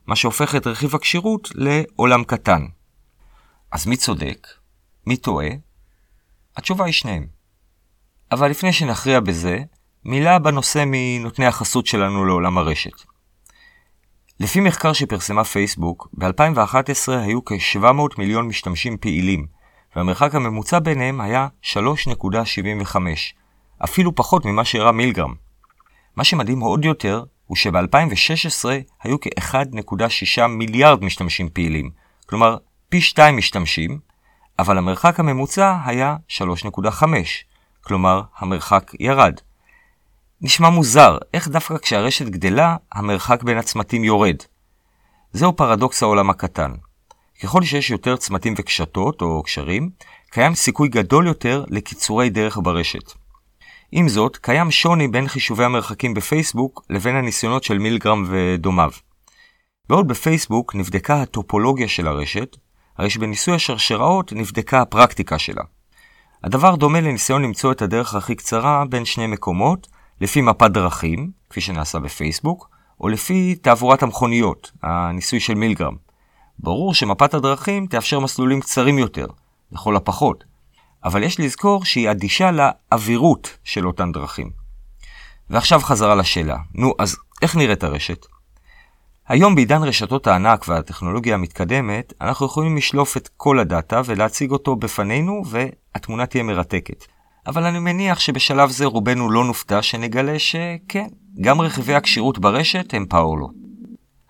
מה 0.08 0.16
שהופך 0.16 0.56
את 0.56 0.68
רכיב 0.68 0.96
הכשירות 0.96 1.50
לעולם 1.56 2.24
קטן. 2.24 2.66
אז 3.72 3.88
מי 3.88 3.98
צודק? 3.98 4.48
מי 5.08 5.18
טועה? 5.18 5.48
התשובה 6.58 6.86
היא 6.86 6.94
שניהם. 6.94 7.28
אבל 8.32 8.50
לפני 8.50 8.74
שנכריע 8.74 9.20
בזה, 9.20 9.60
מילה 10.06 10.40
בנושא 10.40 10.84
מנותני 10.88 11.46
החסות 11.46 11.88
שלנו 11.88 12.26
לעולם 12.26 12.58
הרשת. 12.58 13.02
לפי 14.40 14.60
מחקר 14.60 14.94
שפרסמה 14.94 15.44
פייסבוק, 15.44 16.08
ב-2011 16.14 17.12
היו 17.12 17.46
כ-700 17.46 18.18
מיליון 18.18 18.48
משתמשים 18.48 18.98
פעילים, 18.98 19.48
והמרחק 19.96 20.36
הממוצע 20.36 20.80
ביניהם 20.80 21.22
היה 21.22 21.48
3.75, 21.64 22.98
אפילו 23.84 24.16
פחות 24.16 24.46
ממה 24.46 24.66
שהראה 24.66 24.92
מילגרם. 24.92 25.34
מה 26.16 26.24
שמדהים 26.24 26.60
עוד 26.60 26.86
יותר, 26.86 27.24
הוא 27.52 27.58
שב-2016 27.58 28.66
היו 29.04 29.20
כ-1.6 29.22 30.48
מיליארד 30.48 31.04
משתמשים 31.04 31.50
פעילים, 31.50 31.90
כלומר 32.26 32.58
פי 32.90 33.02
2 33.02 33.38
משתמשים, 33.38 34.00
אבל 34.60 34.78
המרחק 34.78 35.20
הממוצע 35.20 35.78
היה 35.86 36.16
3.5, 36.30 37.04
כלומר 37.82 38.22
המרחק 38.38 38.92
ירד. 39.00 39.40
נשמע 40.42 40.70
מוזר, 40.70 41.18
איך 41.34 41.48
דווקא 41.48 41.78
כשהרשת 41.78 42.26
גדלה, 42.26 42.76
המרחק 42.92 43.44
בין 43.44 43.58
הצמתים 43.58 44.04
יורד. 44.04 44.38
זהו 45.34 45.56
פרדוקס 45.56 46.04
העולם 46.04 46.30
הקטן. 46.30 46.72
ככל 47.44 47.64
שיש 47.64 47.90
יותר 47.90 48.18
צמתים 48.18 48.54
וקשתות 48.58 49.22
או 49.22 49.44
קשרים, 49.44 49.90
קיים 50.30 50.56
סיכוי 50.56 50.90
גדול 50.90 51.28
יותר 51.28 51.64
לקיצורי 51.68 52.30
דרך 52.30 52.58
ברשת. 52.64 53.21
עם 53.94 54.10
זאת, 54.10 54.38
קיים 54.38 54.72
שוני 54.72 55.08
בין 55.08 55.28
חישובי 55.28 55.64
המרחקים 55.64 56.14
בפייסבוק 56.14 56.86
לבין 56.90 57.16
הניסיונות 57.16 57.64
של 57.64 57.78
מילגרם 57.78 58.26
ודומיו. 58.28 58.92
בעוד 59.90 60.08
בפייסבוק 60.08 60.76
נבדקה 60.76 61.22
הטופולוגיה 61.22 61.88
של 61.88 62.08
הרשת, 62.08 62.58
הרי 62.98 63.10
שבניסוי 63.10 63.56
השרשראות 63.56 64.34
נבדקה 64.34 64.82
הפרקטיקה 64.82 65.40
שלה. 65.40 65.64
הדבר 66.44 66.76
דומה 66.76 67.02
לניסיון 67.02 67.42
למצוא 67.42 67.72
את 67.72 67.82
הדרך 67.82 68.16
הכי 68.16 68.36
קצרה 68.36 68.84
בין 68.90 69.06
שני 69.06 69.28
מקומות, 69.28 69.88
לפי 70.22 70.42
מפת 70.42 70.72
דרכים, 70.72 71.32
כפי 71.50 71.62
שנעשה 71.62 72.00
בפייסבוק, 72.00 72.70
או 73.02 73.08
לפי 73.08 73.56
תעבורת 73.56 74.04
המכוניות, 74.04 74.72
הניסוי 74.84 75.40
של 75.40 75.54
מילגרם. 75.54 75.96
ברור 76.60 76.94
שמפת 76.94 77.34
הדרכים 77.34 77.88
תאפשר 77.88 78.20
מסלולים 78.20 78.62
קצרים 78.62 78.98
יותר, 78.98 79.28
לכל 79.72 79.96
הפחות, 79.96 80.44
אבל 81.04 81.24
יש 81.24 81.40
לזכור 81.40 81.86
שהיא 81.86 82.12
אדישה 82.12 82.52
לאווירות 82.52 83.58
של 83.64 83.88
אותן 83.88 84.12
דרכים. 84.12 84.50
ועכשיו 85.50 85.80
חזרה 85.80 86.16
לשאלה, 86.16 86.58
נו, 86.74 86.94
אז 87.00 87.18
איך 87.42 87.56
נראית 87.56 87.84
הרשת? 87.84 88.26
היום 89.28 89.56
בעידן 89.56 89.84
רשתות 89.84 90.28
הענק 90.28 90.68
והטכנולוגיה 90.68 91.34
המתקדמת, 91.34 92.14
אנחנו 92.22 92.46
יכולים 92.46 92.78
לשלוף 92.78 93.18
את 93.18 93.30
כל 93.38 93.60
הדאטה 93.60 94.02
ולהציג 94.06 94.52
אותו 94.52 94.76
בפנינו, 94.76 95.44
והתמונה 95.46 96.26
תהיה 96.26 96.44
מרתקת. 96.44 97.06
אבל 97.48 97.64
אני 97.64 97.80
מניח 97.80 98.20
שבשלב 98.20 98.70
זה 98.70 98.86
רובנו 98.86 99.30
לא 99.30 99.44
נופתע 99.44 99.82
שנגלה 99.82 100.40
שכן, 100.40 101.08
גם 101.42 101.62
רכיבי 101.62 101.94
הכשירות 101.94 102.40
ברשת 102.40 102.94
הם 102.94 103.06
פאולו. 103.06 103.52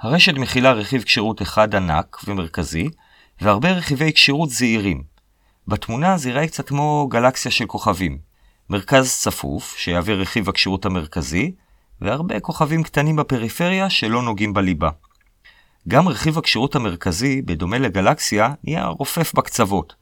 הרשת 0.01 0.33
מכילה 0.33 0.71
רכיב 0.71 1.03
כשירות 1.03 1.41
אחד 1.41 1.75
ענק 1.75 2.17
ומרכזי, 2.27 2.89
והרבה 3.41 3.71
רכיבי 3.71 4.13
כשירות 4.13 4.49
זעירים. 4.49 5.10
בתמונה 5.67 6.17
זה 6.17 6.29
ייראה 6.29 6.47
קצת 6.47 6.67
כמו 6.67 7.07
גלקסיה 7.11 7.51
של 7.51 7.65
כוכבים. 7.65 8.17
מרכז 8.69 9.17
צפוף, 9.21 9.75
שיהווה 9.77 10.13
רכיב 10.13 10.49
הכשירות 10.49 10.85
המרכזי, 10.85 11.51
והרבה 12.01 12.39
כוכבים 12.39 12.83
קטנים 12.83 13.15
בפריפריה 13.15 13.89
שלא 13.89 14.21
נוגעים 14.21 14.53
בליבה. 14.53 14.89
גם 15.87 16.07
רכיב 16.07 16.37
הכשירות 16.37 16.75
המרכזי, 16.75 17.41
בדומה 17.41 17.77
לגלקסיה, 17.77 18.53
נהיה 18.63 18.87
רופף 18.87 19.33
בקצוות. 19.33 19.95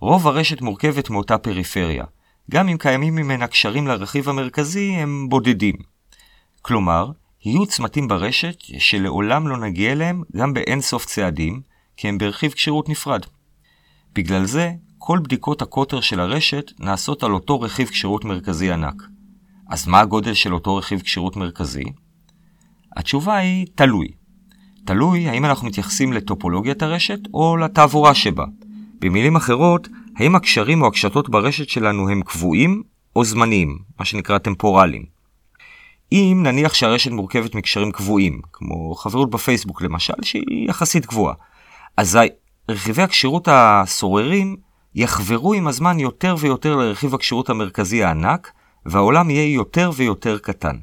רוב 0.00 0.28
הרשת 0.28 0.60
מורכבת 0.60 1.10
מאותה 1.10 1.38
פריפריה. 1.38 2.04
גם 2.50 2.68
אם 2.68 2.76
קיימים 2.78 3.14
ממנה 3.14 3.46
קשרים 3.46 3.86
לרכיב 3.86 4.28
המרכזי, 4.28 4.90
הם 4.92 5.26
בודדים. 5.28 5.74
כלומר, 6.62 7.10
יהיו 7.44 7.66
צמתים 7.66 8.08
ברשת 8.08 8.56
שלעולם 8.78 9.48
לא 9.48 9.56
נגיע 9.56 9.92
אליהם 9.92 10.22
גם 10.36 10.54
באין 10.54 10.80
סוף 10.80 11.06
צעדים, 11.06 11.60
כי 11.96 12.08
הם 12.08 12.18
ברכיב 12.18 12.52
כשירות 12.52 12.88
נפרד. 12.88 13.20
בגלל 14.14 14.44
זה, 14.44 14.72
כל 15.06 15.18
בדיקות 15.18 15.62
הקוטר 15.62 16.00
של 16.00 16.20
הרשת 16.20 16.72
נעשות 16.78 17.22
על 17.22 17.32
אותו 17.32 17.60
רכיב 17.60 17.88
כשירות 17.88 18.24
מרכזי 18.24 18.72
ענק. 18.72 19.02
אז 19.68 19.86
מה 19.86 20.00
הגודל 20.00 20.34
של 20.34 20.54
אותו 20.54 20.76
רכיב 20.76 21.00
כשירות 21.00 21.36
מרכזי? 21.36 21.84
התשובה 22.96 23.36
היא 23.36 23.66
תלוי. 23.74 24.08
תלוי 24.84 25.28
האם 25.28 25.44
אנחנו 25.44 25.66
מתייחסים 25.66 26.12
לטופולוגיית 26.12 26.82
הרשת 26.82 27.18
או 27.34 27.56
לתעבורה 27.56 28.14
שבה. 28.14 28.44
במילים 29.00 29.36
אחרות, 29.36 29.88
האם 30.16 30.34
הקשרים 30.34 30.82
או 30.82 30.86
הקשתות 30.86 31.28
ברשת 31.28 31.68
שלנו 31.68 32.08
הם 32.08 32.22
קבועים 32.22 32.82
או 33.16 33.24
זמניים, 33.24 33.78
מה 33.98 34.04
שנקרא 34.04 34.38
טמפורליים. 34.38 35.04
אם 36.12 36.40
נניח 36.42 36.74
שהרשת 36.74 37.10
מורכבת 37.10 37.54
מקשרים 37.54 37.92
קבועים, 37.92 38.40
כמו 38.52 38.94
חברות 38.94 39.30
בפייסבוק 39.30 39.82
למשל, 39.82 40.14
שהיא 40.22 40.68
יחסית 40.68 41.06
קבועה, 41.06 41.34
אזי 41.96 42.28
רכיבי 42.68 43.02
הכשירות 43.02 43.48
הסוררים 43.50 44.65
יחברו 44.96 45.54
עם 45.54 45.68
הזמן 45.68 45.98
יותר 45.98 46.34
ויותר 46.38 46.76
לרכיב 46.76 47.14
הכשירות 47.14 47.50
המרכזי 47.50 48.04
הענק, 48.04 48.50
והעולם 48.86 49.30
יהיה 49.30 49.54
יותר 49.54 49.90
ויותר 49.96 50.38
קטן. 50.38 50.76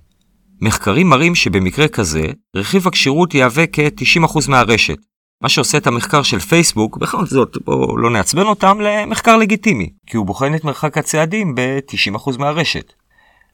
מחקרים 0.61 1.09
מראים 1.09 1.35
שבמקרה 1.35 1.87
כזה, 1.87 2.25
רכיב 2.55 2.87
הכשירות 2.87 3.33
יהווה 3.33 3.63
כ-90% 3.71 4.49
מהרשת, 4.49 4.97
מה 5.41 5.49
שעושה 5.49 5.77
את 5.77 5.87
המחקר 5.87 6.23
של 6.23 6.39
פייסבוק, 6.39 6.97
בכל 6.97 7.25
זאת, 7.25 7.57
בואו 7.65 7.97
לא 7.97 8.09
נעצבן 8.09 8.41
אותם, 8.41 8.77
למחקר 8.81 9.37
לגיטימי, 9.37 9.89
כי 10.07 10.17
הוא 10.17 10.25
בוחן 10.25 10.55
את 10.55 10.63
מרחק 10.63 10.97
הצעדים 10.97 11.55
ב-90% 11.55 12.37
מהרשת. 12.39 12.93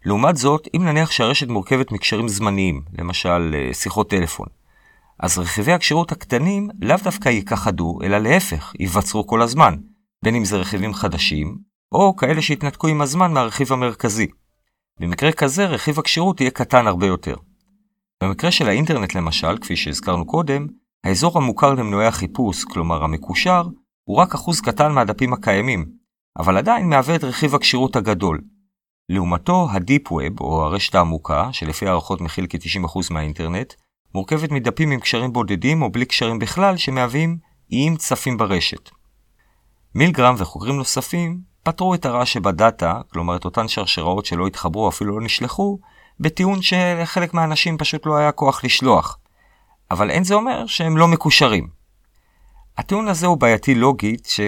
לעומת 0.05 0.37
זאת, 0.37 0.67
אם 0.75 0.85
נניח 0.85 1.11
שהרשת 1.11 1.47
מורכבת 1.47 1.91
מקשרים 1.91 2.27
זמניים, 2.27 2.81
למשל 2.97 3.55
אה, 3.55 3.73
שיחות 3.73 4.09
טלפון, 4.09 4.47
אז 5.19 5.39
רכיבי 5.39 5.71
הכשירות 5.71 6.11
הקטנים 6.11 6.69
לאו 6.81 6.97
דווקא 7.03 7.29
ייכחדו, 7.29 7.99
אלא 8.03 8.17
להפך, 8.17 8.73
ייווצרו 8.79 9.27
כל 9.27 9.41
הזמן, 9.41 9.75
בין 10.23 10.35
אם 10.35 10.45
זה 10.45 10.57
רכיבים 10.57 10.93
חדשים, 10.93 11.57
או 11.91 12.15
כאלה 12.15 12.41
שהתנתקו 12.41 12.87
עם 12.87 13.01
הזמן 13.01 13.33
מהרכיב 13.33 13.73
המרכזי. 13.73 14.27
במקרה 14.99 15.31
כזה 15.31 15.65
רכיב 15.65 15.99
הכשירות 15.99 16.41
יהיה 16.41 16.51
קטן 16.51 16.87
הרבה 16.87 17.07
יותר. 17.07 17.35
במקרה 18.23 18.51
של 18.51 18.67
האינטרנט 18.67 19.15
למשל, 19.15 19.57
כפי 19.57 19.75
שהזכרנו 19.75 20.25
קודם, 20.25 20.67
האזור 21.03 21.37
המוכר 21.37 21.73
למנועי 21.73 22.07
החיפוש, 22.07 22.63
כלומר 22.63 23.03
המקושר, 23.03 23.63
הוא 24.03 24.17
רק 24.17 24.33
אחוז 24.33 24.61
קטן 24.61 24.91
מהדפים 24.91 25.33
הקיימים, 25.33 25.85
אבל 26.37 26.57
עדיין 26.57 26.89
מהווה 26.89 27.15
את 27.15 27.23
רכיב 27.23 27.55
הכשירות 27.55 27.95
הגדול. 27.95 28.41
לעומתו, 29.09 29.67
ה-Deep 29.69 30.09
Web, 30.09 30.41
או 30.41 30.65
הרשת 30.65 30.95
העמוקה, 30.95 31.49
שלפי 31.53 31.87
הערכות 31.87 32.21
מכיל 32.21 32.45
כ-90% 32.49 32.99
מהאינטרנט, 33.11 33.73
מורכבת 34.15 34.51
מדפים 34.51 34.91
עם 34.91 34.99
קשרים 34.99 35.33
בודדים 35.33 35.81
או 35.81 35.91
בלי 35.91 36.05
קשרים 36.05 36.39
בכלל, 36.39 36.77
שמהווים 36.77 37.37
איים 37.71 37.95
צפים 37.95 38.37
ברשת. 38.37 38.89
מילגרם 39.95 40.35
וחוקרים 40.37 40.75
נוספים 40.75 41.39
פתרו 41.63 41.93
את 41.93 42.05
הרעש 42.05 42.33
שבדאטה, 42.33 43.01
כלומר 43.13 43.35
את 43.35 43.45
אותן 43.45 43.67
שרשראות 43.67 44.25
שלא 44.25 44.47
התחברו 44.47 44.89
אפילו 44.89 45.19
לא 45.19 45.25
נשלחו, 45.25 45.79
בטיעון 46.19 46.61
שלחלק 46.61 47.33
מהאנשים 47.33 47.77
פשוט 47.77 48.05
לא 48.05 48.17
היה 48.17 48.31
כוח 48.31 48.63
לשלוח. 48.63 49.17
אבל 49.91 50.11
אין 50.11 50.23
זה 50.23 50.33
אומר 50.33 50.65
שהם 50.65 50.97
לא 50.97 51.07
מקושרים. 51.07 51.67
הטיעון 52.77 53.07
הזה 53.07 53.27
הוא 53.27 53.37
בעייתי 53.37 53.75
לוגית, 53.75 54.25
ש... 54.25 54.39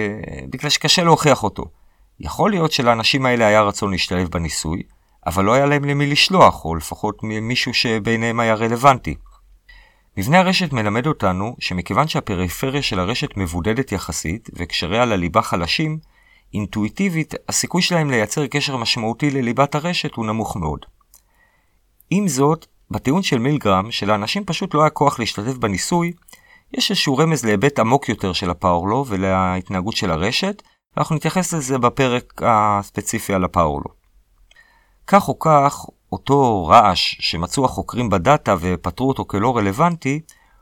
בגלל 0.50 0.70
שקשה 0.70 1.04
להוכיח 1.04 1.42
אותו. 1.42 1.64
יכול 2.20 2.50
להיות 2.50 2.72
שלאנשים 2.72 3.26
האלה 3.26 3.46
היה 3.46 3.62
רצון 3.62 3.90
להשתלב 3.90 4.28
בניסוי, 4.28 4.82
אבל 5.26 5.44
לא 5.44 5.52
היה 5.52 5.66
להם 5.66 5.84
למי 5.84 6.06
לשלוח, 6.06 6.64
או 6.64 6.74
לפחות 6.74 7.22
מישהו 7.22 7.74
שביניהם 7.74 8.40
היה 8.40 8.54
רלוונטי. 8.54 9.14
מבנה 10.16 10.38
הרשת 10.38 10.72
מלמד 10.72 11.06
אותנו 11.06 11.56
שמכיוון 11.58 12.08
שהפריפריה 12.08 12.82
של 12.82 13.00
הרשת 13.00 13.36
מבודדת 13.36 13.92
יחסית, 13.92 14.50
וקשריה 14.54 15.04
לליבה 15.04 15.42
חלשים, 15.42 15.98
אינטואיטיבית 16.54 17.34
הסיכוי 17.48 17.82
שלהם 17.82 18.10
לייצר 18.10 18.46
קשר 18.46 18.76
משמעותי 18.76 19.30
לליבת 19.30 19.74
הרשת 19.74 20.14
הוא 20.14 20.26
נמוך 20.26 20.56
מאוד. 20.56 20.86
עם 22.10 22.28
זאת, 22.28 22.66
בטיעון 22.90 23.22
של 23.22 23.38
מילגרם, 23.38 23.90
שלאנשים 23.90 24.44
פשוט 24.44 24.74
לא 24.74 24.80
היה 24.80 24.90
כוח 24.90 25.18
להשתתף 25.18 25.56
בניסוי, 25.56 26.12
יש 26.72 26.90
איזשהו 26.90 27.16
רמז 27.16 27.44
להיבט 27.44 27.78
עמוק 27.78 28.08
יותר 28.08 28.32
של 28.32 28.50
הפאורלו 28.50 29.04
ולהתנהגות 29.08 29.96
של 29.96 30.10
הרשת, 30.10 30.62
ואנחנו 30.96 31.16
נתייחס 31.16 31.54
לזה 31.54 31.78
בפרק 31.78 32.42
הספציפי 32.46 33.34
על 33.34 33.44
הפאורלו. 33.44 33.90
כך 35.06 35.28
או 35.28 35.38
כך, 35.38 35.86
אותו 36.12 36.66
רעש 36.66 37.16
שמצאו 37.20 37.64
החוקרים 37.64 38.10
בדאטה 38.10 38.54
ופתרו 38.60 39.08
אותו 39.08 39.24
כלא 39.24 39.56
רלוונטי, 39.56 40.20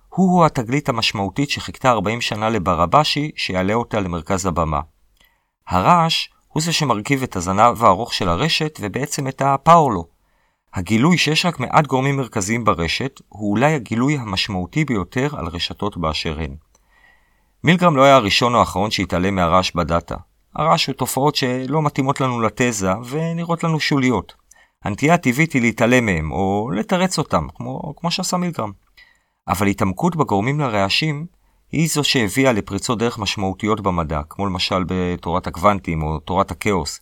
הוא 0.08 0.44
התגלית 0.44 0.88
המשמעותית 0.88 1.50
שחיכתה 1.50 1.90
40 1.90 2.20
שנה 2.20 2.48
לברבשי 2.48 3.30
שיעלה 3.36 3.74
אותה 3.74 4.00
למרכז 4.00 4.46
הבמה. 4.46 4.80
הרעש 5.68 6.28
הוא 6.48 6.62
זה 6.62 6.72
שמרכיב 6.72 7.22
את 7.22 7.36
הזנב 7.36 7.84
הארוך 7.84 8.14
של 8.14 8.28
הרשת 8.28 8.78
ובעצם 8.82 9.28
את 9.28 9.42
הפאורלו. 9.42 10.06
הגילוי 10.74 11.18
שיש 11.18 11.46
רק 11.46 11.60
מעט 11.60 11.86
גורמים 11.86 12.16
מרכזיים 12.16 12.64
ברשת 12.64 13.20
הוא 13.28 13.50
אולי 13.50 13.74
הגילוי 13.74 14.18
המשמעותי 14.18 14.84
ביותר 14.84 15.28
על 15.36 15.46
רשתות 15.46 15.96
באשר 15.96 16.38
הן. 16.40 16.54
מילגרם 17.64 17.96
לא 17.96 18.02
היה 18.02 18.16
הראשון 18.16 18.54
או 18.54 18.60
האחרון 18.60 18.90
שהתעלם 18.90 19.34
מהרעש 19.34 19.72
בדאטה. 19.74 20.16
הרעש 20.56 20.86
הוא 20.86 20.94
תופעות 20.94 21.36
שלא 21.36 21.82
מתאימות 21.82 22.20
לנו 22.20 22.40
לתזה 22.40 22.92
ונראות 23.08 23.64
לנו 23.64 23.80
שוליות. 23.80 24.34
הנטייה 24.84 25.14
הטבעית 25.14 25.52
היא 25.52 25.62
להתעלם 25.62 26.06
מהם 26.06 26.32
או 26.32 26.70
לתרץ 26.74 27.18
אותם, 27.18 27.46
כמו, 27.54 27.94
כמו 27.96 28.10
שעשה 28.10 28.36
מילגרם. 28.36 28.72
אבל 29.48 29.66
התעמקות 29.66 30.16
בגורמים 30.16 30.60
לרעשים 30.60 31.26
היא 31.72 31.88
זו 31.88 32.04
שהביאה 32.04 32.52
לפריצות 32.52 32.98
דרך 32.98 33.18
משמעותיות 33.18 33.80
במדע, 33.80 34.20
כמו 34.28 34.46
למשל 34.46 34.84
בתורת 34.86 35.46
הקוונטים 35.46 36.02
או 36.02 36.18
תורת 36.18 36.50
הכאוס. 36.50 37.00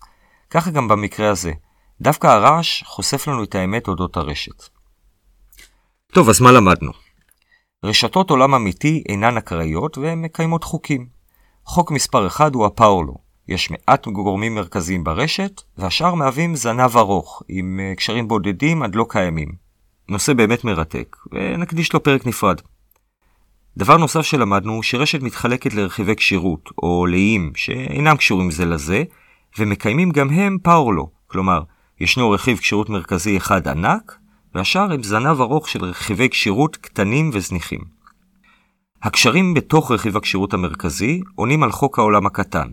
ככה 0.50 0.70
גם 0.70 0.88
במקרה 0.88 1.30
הזה. 1.30 1.52
דווקא 2.00 2.26
הרעש 2.26 2.82
חושף 2.82 3.28
לנו 3.28 3.44
את 3.44 3.54
האמת 3.54 3.88
אודות 3.88 4.16
הרשת. 4.16 4.68
טוב, 6.12 6.28
אז 6.28 6.40
מה 6.40 6.52
למדנו? 6.52 6.92
רשתות 7.84 8.30
עולם 8.30 8.54
אמיתי 8.54 9.02
אינן 9.08 9.36
אקראיות 9.36 9.98
והן 9.98 10.22
מקיימות 10.22 10.64
חוקים. 10.64 11.06
חוק 11.64 11.90
מספר 11.90 12.26
1 12.26 12.54
הוא 12.54 12.66
הפאולו. 12.66 13.27
יש 13.48 13.70
מעט 13.70 14.08
גורמים 14.08 14.54
מרכזיים 14.54 15.04
ברשת, 15.04 15.62
והשאר 15.78 16.14
מהווים 16.14 16.54
זנב 16.56 16.96
ארוך, 16.96 17.42
עם 17.48 17.80
אה, 17.82 17.94
קשרים 17.94 18.28
בודדים 18.28 18.82
עד 18.82 18.94
לא 18.94 19.06
קיימים. 19.08 19.48
נושא 20.08 20.32
באמת 20.32 20.64
מרתק, 20.64 21.16
ונקדיש 21.32 21.92
לו 21.92 22.02
פרק 22.02 22.26
נפרד. 22.26 22.60
דבר 23.76 23.96
נוסף 23.96 24.22
שלמדנו 24.22 24.72
הוא 24.72 24.82
שרשת 24.82 25.22
מתחלקת 25.22 25.74
לרכיבי 25.74 26.16
כשירות, 26.16 26.70
או 26.82 27.06
לאיים, 27.06 27.52
שאינם 27.56 28.16
קשורים 28.16 28.50
זה 28.50 28.64
לזה, 28.64 29.04
ומקיימים 29.58 30.10
גם 30.10 30.30
הם 30.30 30.58
פאורלו, 30.62 31.10
כלומר, 31.26 31.62
ישנו 32.00 32.30
רכיב 32.30 32.58
כשירות 32.58 32.88
מרכזי 32.88 33.36
אחד 33.36 33.68
ענק, 33.68 34.18
והשאר 34.54 34.92
הם 34.92 35.02
זנב 35.02 35.40
ארוך 35.40 35.68
של 35.68 35.84
רכיבי 35.84 36.28
כשירות 36.28 36.76
קטנים 36.76 37.30
וזניחים. 37.32 37.80
הקשרים 39.02 39.54
בתוך 39.54 39.90
רכיב 39.90 40.16
הכשירות 40.16 40.54
המרכזי 40.54 41.20
עונים 41.34 41.62
על 41.62 41.72
חוק 41.72 41.98
העולם 41.98 42.26
הקטן. 42.26 42.68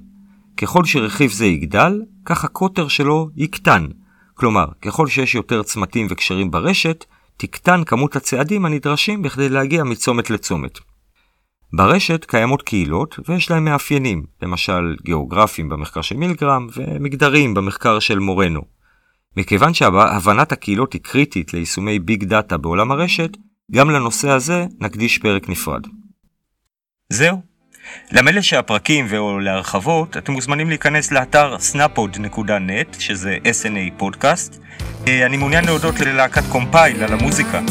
ככל 0.58 0.86
שרכיב 0.86 1.32
זה 1.32 1.46
יגדל, 1.46 2.02
כך 2.26 2.44
הקוטר 2.44 2.88
שלו 2.88 3.30
יקטן. 3.36 3.88
כלומר, 4.34 4.66
ככל 4.82 5.08
שיש 5.08 5.36
יותר 5.36 5.64
צמתים 5.64 6.08
וקשרים 6.10 6.52
ברשת, 6.52 7.06
תקטן 7.38 7.84
כמות 7.84 8.16
הצעדים 8.16 8.66
הנדרשים 8.66 9.22
בכדי 9.22 9.50
להגיע 9.50 9.84
מצומת 9.84 10.30
לצומת. 10.30 10.80
ברשת 11.74 12.26
קיימות 12.26 12.62
קהילות 12.62 13.20
ויש 13.28 13.52
להם 13.52 13.66
מאפיינים, 13.66 14.24
למשל 14.42 14.96
גיאוגרפיים 15.04 15.70
במחקר 15.70 16.02
של 16.02 16.18
מילגרם 16.18 16.68
ומגדריים 16.76 17.54
במחקר 17.54 18.00
של 18.00 18.20
מורנו. 18.20 18.62
מכיוון 19.38 19.74
שהבנת 19.74 20.52
הקהילות 20.52 20.94
היא 20.94 21.02
קריטית 21.02 21.54
ליישומי 21.54 22.00
ביג 22.00 22.24
דאטה 22.24 22.58
בעולם 22.58 22.92
הרשת, 22.92 23.38
גם 23.72 23.90
לנושא 23.90 24.30
הזה 24.30 24.66
נקדיש 24.80 25.18
פרק 25.18 25.50
נפרד. 25.50 25.82
זהו. 27.10 27.55
למלא 28.12 28.42
שהפרקים 28.42 29.06
ו/או 29.10 29.40
להרחבות, 29.40 30.18
אתם 30.18 30.32
מוזמנים 30.32 30.70
להיכנס 30.70 31.12
לאתר 31.12 31.56
snapod.net, 31.74 33.00
שזה 33.00 33.38
SNA 33.44 33.92
פודקאסט. 33.98 34.60
אה, 35.08 35.26
אני 35.26 35.38
מעוניין 35.38 35.66
להודות 35.66 36.00
ללהקת 36.00 36.44
קומפייל 36.52 37.04
על 37.04 37.14
המוזיקה. 37.14 37.62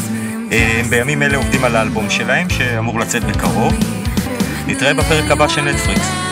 אה, 0.51 0.79
הם 0.79 0.85
בימים 0.89 1.23
אלה 1.23 1.37
עובדים 1.37 1.63
על 1.63 1.75
האלבום 1.75 2.09
שלהם, 2.09 2.49
שאמור 2.49 2.99
לצאת 2.99 3.23
בקרוב. 3.23 3.73
נתראה 4.67 4.93
בפרק 4.93 5.31
הבא 5.31 5.47
של 5.47 5.61
נטפריקס. 5.61 6.24